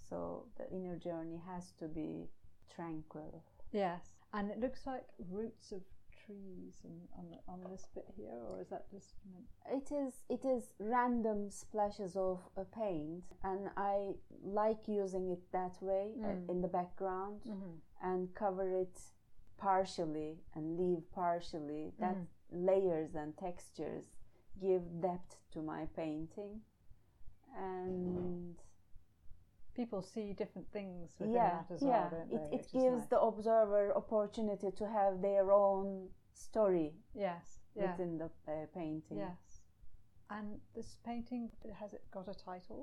[0.10, 2.30] so the inner journey has to be
[2.70, 5.82] tranquil Yes, and it looks like roots of
[6.28, 9.46] trees and on the, on this bit here, or is that just meant?
[9.80, 14.14] it is it is random splashes of a paint and i
[14.44, 16.50] like using it that way uh, Mm.
[16.52, 17.76] in the background Mm-hmm.
[18.10, 18.98] and cover it
[19.58, 22.28] partially and leave partially that Mhm.
[22.70, 24.06] layers and textures
[24.62, 26.62] give depth to my painting
[27.56, 28.56] and
[29.78, 32.58] People see different things within yeah that as yeah well, don't it, they?
[32.58, 38.66] it gives the observer opportunity to have their own story yes, yeah, within the uh,
[38.74, 39.62] painting yes.
[40.30, 42.82] And this painting has it got a title?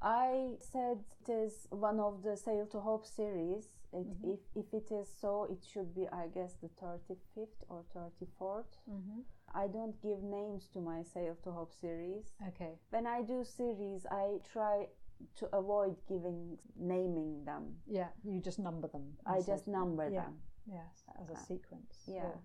[0.00, 3.64] I said it is one of the Sail to Hope series.
[3.92, 4.34] It, Mhm.
[4.34, 8.72] if, if it is so, it should be, I guess, the 35th or 34th.
[8.90, 9.20] Mm-hmm.
[9.54, 12.26] I don't give names to my Sail to Hope series.
[12.48, 12.72] Okay.
[12.90, 14.88] When I do series, I try
[15.36, 17.76] to avoid giving naming them.
[17.86, 19.16] Yeah, you just number them.
[19.26, 20.22] I just number yeah.
[20.22, 20.38] them.
[20.66, 22.04] Yes, as a Uh, sequence.
[22.06, 22.24] yeah.
[22.24, 22.40] Or-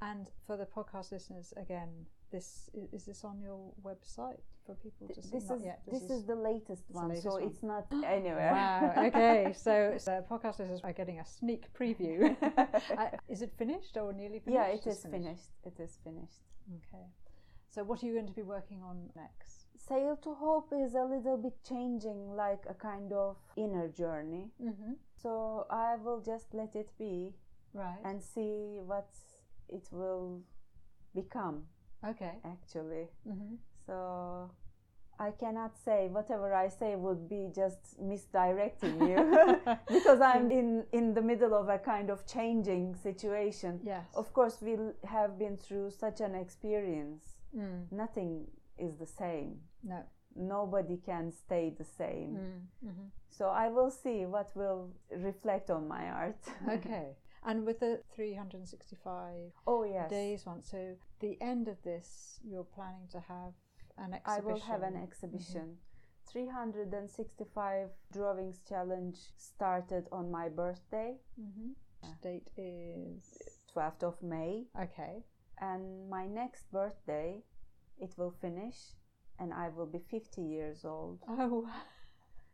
[0.00, 5.14] and for the podcast listeners, again, this is this on your website for people to
[5.14, 5.30] Th- see?
[5.38, 5.82] This Not is yet.
[5.86, 7.42] this, is, the latest the one, latest so one.
[7.44, 8.52] it's not anywhere.
[8.52, 9.04] Wow.
[9.06, 9.52] Okay.
[9.66, 12.36] So, so podcast listeners are getting a sneak preview.
[12.98, 14.54] uh, is it finished or nearly finished?
[14.54, 15.50] yeah, It's is finished.
[15.64, 16.42] It is finished.
[16.78, 17.06] Okay.
[17.68, 19.61] So, what are you going to be working on next?
[19.88, 24.50] Sail to Hope is a little bit changing, like a kind of inner journey.
[24.62, 24.92] Mm-hmm.
[25.20, 27.32] So I will just let it be
[27.74, 27.98] Right.
[28.04, 29.08] and see what
[29.68, 30.42] it will
[31.14, 31.64] become
[32.06, 32.34] okay.
[32.44, 33.08] actually.
[33.26, 33.54] Mm-hmm.
[33.86, 34.50] So
[35.18, 39.58] I cannot say whatever I say would be just misdirecting you
[39.88, 43.80] because I'm in in the middle of a kind of changing situation.
[43.84, 44.04] Yes.
[44.14, 47.36] Of course, we have been through such an experience.
[47.56, 47.90] Mm.
[47.90, 48.46] Nothing
[48.86, 49.52] is the same.
[49.82, 50.00] No.
[50.34, 52.32] Nobody can stay the same.
[52.40, 52.88] Mm.
[52.88, 53.08] Mm-hmm.
[53.28, 54.90] So I will see what will
[55.28, 56.42] reflect on my art.
[56.76, 57.08] Okay.
[57.44, 60.08] And with the 365 oh yes.
[60.08, 63.52] days one, so the end of this, you're planning to have
[63.98, 64.36] an exhibition.
[64.36, 65.76] I will have an exhibition.
[66.30, 71.70] 365 drawings challenge started on my birthday, Mm-hmm.
[72.22, 73.22] Date is
[73.74, 75.24] 12th of May, okay.
[75.60, 77.42] and my next birthday
[77.98, 78.76] it will finish
[79.38, 81.20] and I will be 50 years old.
[81.28, 81.68] Oh,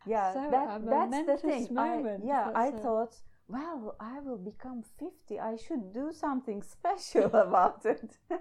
[0.07, 1.75] Yeah, So that, that's the thing.
[1.75, 2.25] moment.
[2.25, 3.17] I, yeah, I a- thought,
[3.49, 5.39] well, I will become 50.
[5.41, 8.17] I should do something special about it.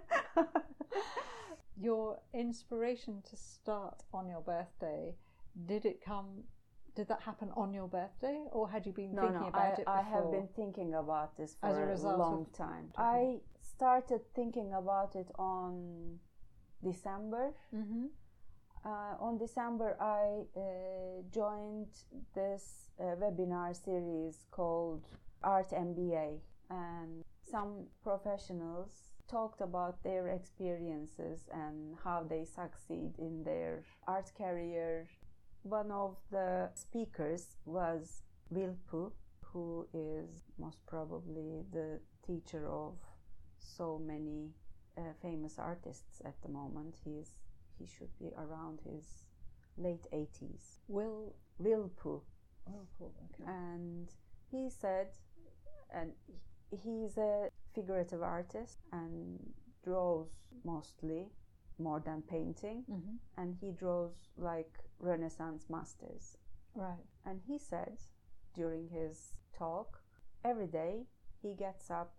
[1.79, 5.15] your inspiration to start on your birthday,
[5.65, 6.43] did it come?
[6.95, 9.81] Did that happen on your birthday, or had you been no, thinking no, about I,
[9.81, 9.95] it before?
[9.97, 12.91] I have been thinking about this for As a a, long time.
[12.97, 16.19] I started thinking about it on
[16.83, 17.53] December.
[17.75, 18.05] Mm-hmm.
[18.85, 21.87] Uh, on December, I uh, joined
[22.33, 25.03] this uh, webinar series called
[25.43, 28.91] Art MBA, and some professionals
[29.29, 35.07] talked about their experiences and how they succeed in their art career.
[35.63, 38.21] One of the speakers was
[38.53, 39.11] Vilppu,
[39.41, 42.93] who is most probably the teacher of
[43.57, 44.51] so many
[44.97, 46.95] uh, famous artists at the moment.
[47.03, 47.31] He's
[47.79, 49.05] he should be around his
[49.77, 50.79] late 80s.
[50.87, 52.21] Will Vilppu.
[52.65, 53.43] Whirlpool, okay.
[53.47, 54.09] And
[54.51, 55.07] he said,
[55.93, 56.11] and
[56.83, 59.39] he's a figurative artist and
[59.83, 60.27] draws
[60.65, 61.27] mostly
[61.79, 63.15] more than painting, Mm-hmm.
[63.37, 66.37] and he draws like Renaissance masters.
[66.73, 67.05] Right.
[67.25, 67.97] And he said
[68.55, 70.01] during his talk,
[70.43, 71.05] every day
[71.41, 72.13] he gets up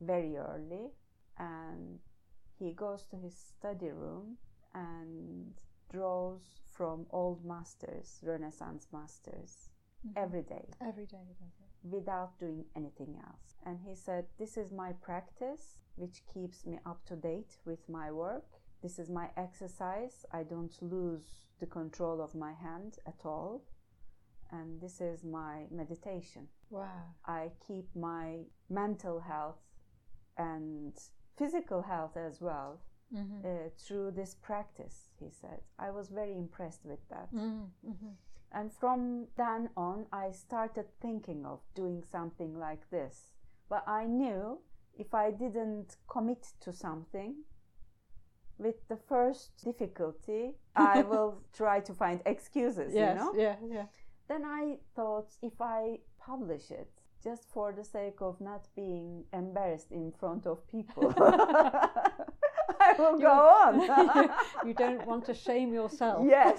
[0.00, 0.92] very early
[1.38, 1.98] and
[2.62, 4.38] he goes to his study room
[4.74, 5.54] and
[5.90, 9.68] draws from old masters, Renaissance masters,
[10.04, 10.12] Mhm.
[10.16, 11.88] every day Every day he does it.
[11.96, 13.56] without doing anything else.
[13.66, 15.64] And he said, This is my practice,
[15.96, 18.48] which keeps me up to date with my work.
[18.80, 20.24] This is my exercise.
[20.32, 23.62] I don't lose the control of my hand at all.
[24.50, 26.48] And this is my meditation.
[26.70, 27.14] Wow.
[27.24, 29.62] I keep my mental health
[30.36, 30.94] and
[31.36, 32.80] physical health as well
[33.14, 33.46] Mm-hmm.
[33.46, 35.60] uh, through this practice, he said.
[35.78, 37.28] I was very impressed with that.
[37.34, 38.12] Mm-hmm.
[38.52, 43.32] And from then on, I started thinking of doing something like this.
[43.68, 44.60] But I knew
[44.98, 47.34] if I didn't commit to something,
[48.56, 53.18] with the first difficulty, I will try to find excuses, Yes.
[53.18, 53.32] you know?
[53.36, 53.56] Yeah.
[53.68, 53.86] Yeah.
[54.28, 56.90] Then I thought if I publish it,
[57.22, 63.30] just for the sake of not being embarrassed in front of people, I will go
[63.30, 64.30] on.
[64.66, 66.26] you don't want to shame yourself.
[66.28, 66.56] yes.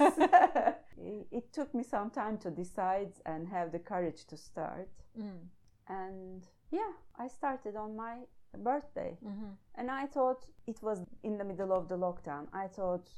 [0.97, 4.89] it, it took me some time to decide and have the courage to start.
[5.19, 5.47] Mm.
[5.87, 8.15] And yeah, I started on my
[8.57, 9.17] birthday.
[9.25, 9.51] Mm-hmm.
[9.75, 12.47] And I thought it was in the middle of the lockdown.
[12.53, 13.09] I thought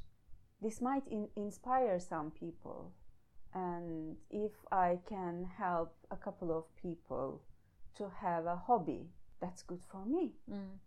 [0.61, 2.91] this might in- inspire some people.
[3.55, 7.41] And if I can help a couple of people
[7.97, 9.07] to have a hobby,
[9.39, 10.33] that's good for me.
[10.51, 10.77] Mm.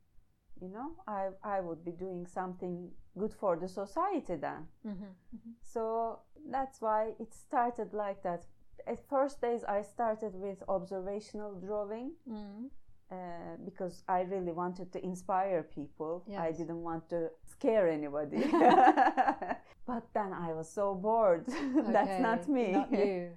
[0.60, 4.66] You know, I, I would be doing something good for the society then.
[4.86, 5.04] Mm-hmm.
[5.04, 5.50] Mm-hmm.
[5.62, 8.44] So that's why it started like that.
[8.86, 12.70] At first days, I started with observational drawing Mm.
[13.10, 16.24] Uh, because I really wanted to inspire people.
[16.38, 18.38] I didn't want to scare anybody.
[19.86, 21.44] but then I was so bored.
[21.48, 22.72] that's Okay, not me.
[22.72, 23.30] Not you.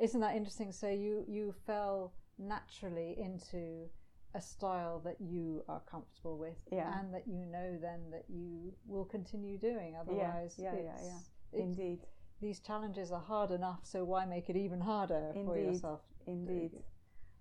[0.00, 0.72] Isn't that interesting?
[0.72, 3.88] So you you fell naturally into
[4.34, 6.98] a style that you are comfortable with, Yeah.
[7.00, 9.96] and that you know then that you will continue doing.
[10.00, 10.92] Otherwise, yeah, yeah, yeah.
[10.92, 12.00] it's- Indeed.
[12.40, 15.64] these challenges are hard enough, so why make it even harder for Indeed.
[15.72, 16.00] yourself?
[16.26, 16.72] Indeed.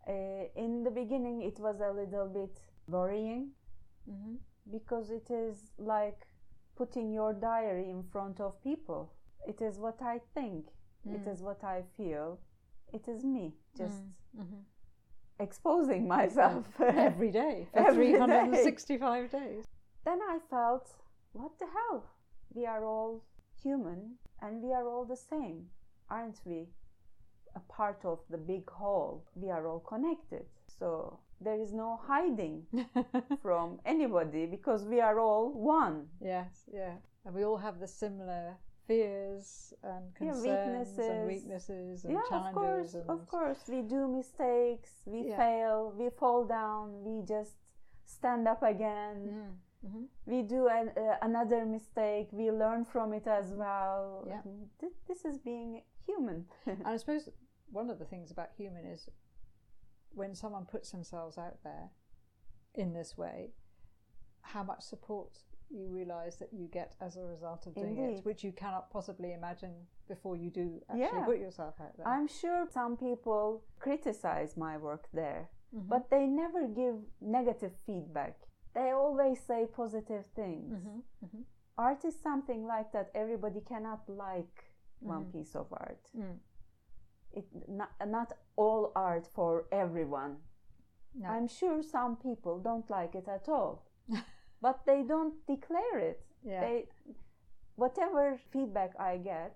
[0.08, 0.14] Uh,
[0.55, 3.51] in the beginning, it was a little bit worrying
[4.10, 4.36] Mm-hmm.
[4.72, 6.22] because it is like
[6.78, 9.12] putting your diary in front of people.
[9.45, 10.68] It is what I think,
[11.05, 11.34] it Mm.
[11.34, 12.39] is what I feel,
[12.93, 14.03] it is me just
[14.38, 14.62] Mm-hmm.
[15.39, 16.66] exposing myself.
[16.80, 18.18] every day for Every day.
[18.18, 19.66] 365 days.
[20.05, 20.95] then I felt,
[21.34, 22.03] what the hell?
[22.53, 23.24] We are all
[23.62, 25.68] human and we are all the same,
[26.10, 26.70] aren't we?
[27.60, 29.16] A part of the big whole.
[29.43, 30.45] We are all connected.
[30.80, 30.88] So
[31.45, 32.58] there is no hiding
[33.45, 35.97] from anybody because we are all one.
[36.34, 36.51] yes,
[36.82, 36.95] yeah.
[37.26, 38.43] And we all have the similar
[38.88, 41.10] fears and Yeah, concerns weaknesses.
[41.10, 43.60] and weaknesses and yeah, of course, and of course.
[43.68, 45.38] We do mistakes, we Yeah.
[45.43, 47.55] fail, we fall down, we just
[48.18, 49.18] stand up again.
[49.28, 49.89] Mm.
[49.91, 54.03] hmm We do an, uh, another mistake, we learn from it as well.
[54.34, 54.41] Yeah.
[54.80, 55.72] Th- This is being
[56.08, 56.39] human.
[56.66, 57.30] And I suppose
[57.72, 59.09] one of the things about human is
[60.13, 61.89] when someone puts themselves out there
[62.74, 63.51] in this way,
[64.41, 65.39] how much support
[65.70, 68.20] you realize that you get as a result of doing Indeed.
[68.20, 69.74] it, which you cannot possibly imagine
[70.07, 71.26] before you do actually Yeah.
[71.26, 72.07] put yourself out there.
[72.07, 75.89] I'm sure some people criticize my work there, Mhm.
[75.89, 78.47] but they never give negative feedback.
[78.74, 80.72] They always say positive things.
[80.72, 81.45] Mhm, mhm,
[81.78, 83.11] Art is something like that.
[83.13, 85.32] Everybody cannot like one Mhm.
[85.34, 86.09] piece of art.
[86.15, 86.39] mm.
[87.38, 87.45] It
[87.79, 90.33] not, not all art for everyone.
[91.19, 91.29] No.
[91.33, 93.73] I'm sure some people don't like it at all,
[94.61, 96.19] but they don't declare it.
[96.43, 96.61] yeah.
[96.61, 96.75] They,
[97.75, 99.53] whatever feedback I get,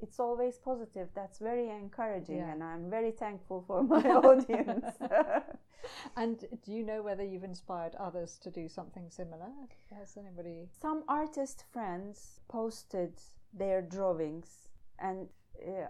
[0.00, 1.08] it's always positive.
[1.14, 2.52] That's very encouraging, Yeah.
[2.52, 4.86] and I'm very thankful for my audience.
[6.16, 9.50] and do you know whether you've inspired others to do something similar?
[9.98, 10.68] Has anybody?
[10.80, 13.12] Some artist friends posted
[13.52, 14.68] their drawings,
[14.98, 15.28] and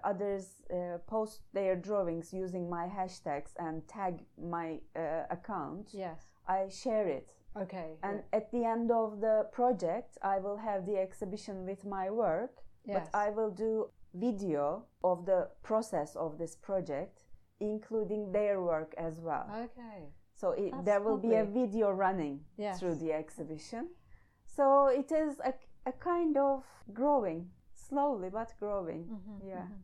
[0.04, 5.90] others uh, post their drawings using my hashtags and tag my uh, account.
[5.92, 6.20] Yes.
[6.46, 7.32] I share it.
[7.56, 7.98] Okay.
[8.02, 12.62] And at the end of the project, I will have the exhibition with my work,
[12.84, 13.00] yeah.
[13.00, 17.20] but I will do video of the process of this project,
[17.60, 19.46] including their work as well.
[19.54, 20.08] Okay.
[20.34, 22.78] So it, there will be a video running Yes.
[22.78, 23.88] through the exhibition.
[24.46, 25.52] So it is a,
[25.84, 27.50] a kind of growing,
[27.88, 29.04] slowly but growing.
[29.06, 29.66] Mhm, Yeah.
[29.66, 29.82] mhm.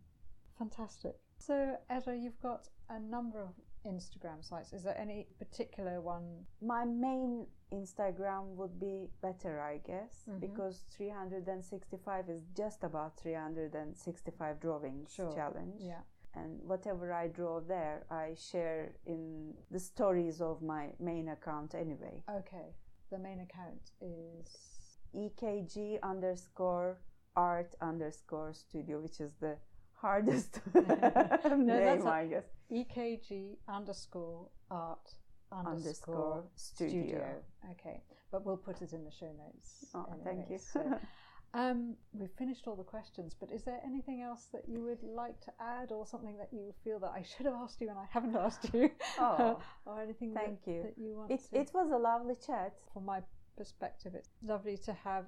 [0.59, 1.17] Fantastic.
[1.39, 4.73] So, Esra, you've got a number of Instagram sites.
[4.73, 6.47] Is there any particular one?
[6.61, 10.41] My main Instagram would be better, I guess, Mhm.
[10.41, 15.33] because 365 is just about 365 drawings Sure.
[15.33, 15.81] challenge.
[15.83, 16.03] Yeah.
[16.35, 22.23] And whatever I draw there, I share in the stories of my main account anyway.
[22.29, 22.75] Okay.
[23.11, 25.01] The main account is.
[25.13, 26.99] EKG underscore
[27.37, 29.57] art underscore studio, which is the
[29.95, 32.45] hardest name, I guess.
[32.71, 35.15] EKG underscore art
[35.53, 37.03] underscore studio.
[37.03, 37.25] studio.
[37.73, 38.03] Okay.
[38.31, 39.87] But we'll put it in the show notes.
[39.95, 40.59] Oh, thank you.
[40.59, 40.99] so-
[41.57, 45.41] Um, we've finished all the questions, but is there anything else that you would like
[45.43, 48.07] to add, or something that you feel that I should have asked you and I
[48.11, 50.83] haven't asked you, Oh, or anything thank that, you.
[50.83, 51.61] that you want it, to?
[51.61, 52.73] it was a lovely chat.
[52.93, 53.21] From my
[53.57, 55.27] perspective, it's lovely to have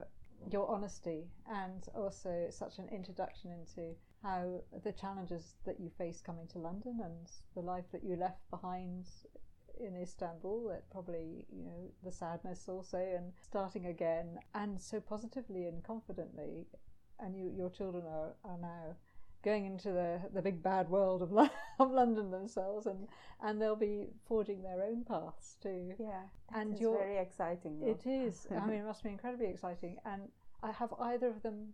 [0.51, 6.47] your honesty and also such an introduction into how the challenges that you face coming
[6.49, 9.07] to London and the life that you left behind
[9.79, 15.67] in Istanbul, that probably, you know, the sadness also and starting again and so positively
[15.67, 16.67] and confidently.
[17.19, 18.97] And you, your children are, are now
[19.47, 23.07] going into the, the big bad world of, Lo- of London themselves and,
[23.45, 25.93] and they'll be forging their own paths too.
[25.99, 26.23] Yeah,
[26.55, 27.79] And it's you're- very exciting.
[27.81, 27.91] though.
[27.95, 28.47] It is.
[28.51, 29.97] I mean, it must be incredibly exciting.
[30.05, 30.23] And
[30.63, 31.69] I have either of them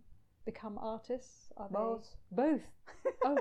[0.45, 1.51] become artists?
[1.57, 2.15] Are they- Both.
[2.31, 2.61] Both.
[3.25, 3.37] Oh,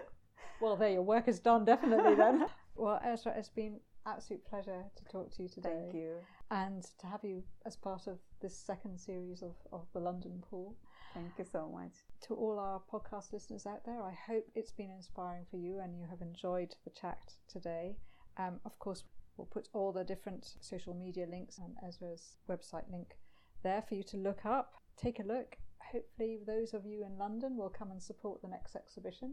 [0.63, 2.47] well, there, your work is done, definitely then.
[2.77, 5.77] well, Esra, it's been absolute pleasure to talk to you today.
[5.83, 6.15] Thank you.
[6.51, 10.77] And to have you as part of this second series of, of the London Pool.
[11.15, 11.93] Thank you so much.
[12.29, 15.99] To all our podcast listeners out there, I hope it's been inspiring for you and
[15.99, 17.97] you have enjoyed the chat today.
[18.39, 19.05] Um, of course,
[19.37, 23.17] we'll put all the different social media links and Esra's website link
[23.63, 24.75] there for you to look up.
[24.97, 25.57] Take a look.
[25.93, 29.33] Hopefully, those of you in London will come and support the next exhibition.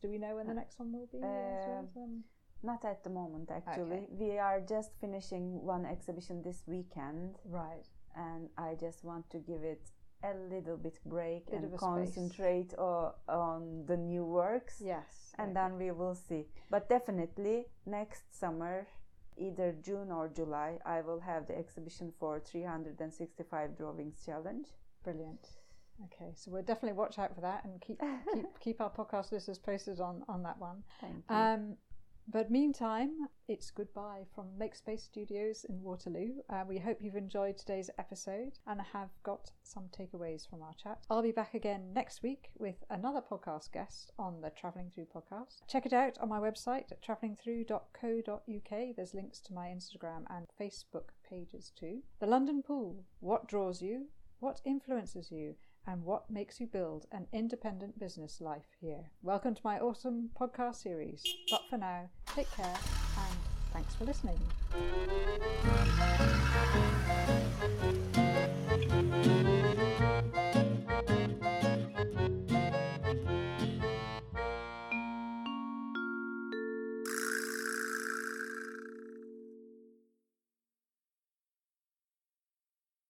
[0.00, 1.18] Do we know when the next one will be?
[1.18, 1.80] Esra?
[1.96, 2.24] Um,
[2.62, 3.96] Not at the moment, actually.
[3.96, 4.06] Okay.
[4.10, 7.86] We are just finishing one exhibition this weekend, right.
[8.16, 9.90] and I just want to give it
[10.24, 11.80] a little bit break Bit and of a space.
[11.80, 14.80] concentrate on the new works.
[14.80, 15.34] Yes.
[15.38, 15.54] and okay.
[15.54, 16.46] then we will see.
[16.70, 18.86] But definitely next summer,
[19.36, 24.68] either June or July, I will have the exhibition for 365 drawings challenge.
[25.02, 25.46] Brilliant.
[26.06, 28.00] Okay, so we'll definitely watch out for that and keep
[28.34, 30.82] keep keep our podcast listeners posted on on that one.
[31.00, 31.36] Thank you.
[31.36, 31.76] Um,
[32.28, 36.40] but meantime, it's goodbye from Makespace Studios in Waterloo.
[36.48, 41.04] Uh, we hope you've enjoyed today's episode and have got some takeaways from our chat.
[41.10, 45.60] I'll be back again next week with another podcast guest on the Travelling Through podcast.
[45.68, 48.96] Check it out on my website at travellingthrough.co.uk.
[48.96, 52.02] There's links to my Instagram and Facebook pages too.
[52.20, 53.04] The London Pool.
[53.20, 54.06] What draws you?
[54.40, 55.56] What influences you?
[55.86, 59.10] And what makes you build an independent business life here.
[59.22, 61.22] Welcome to my awesome podcast series.
[61.50, 62.76] But for now, take care
[63.18, 63.36] and
[63.72, 64.38] thanks for listening.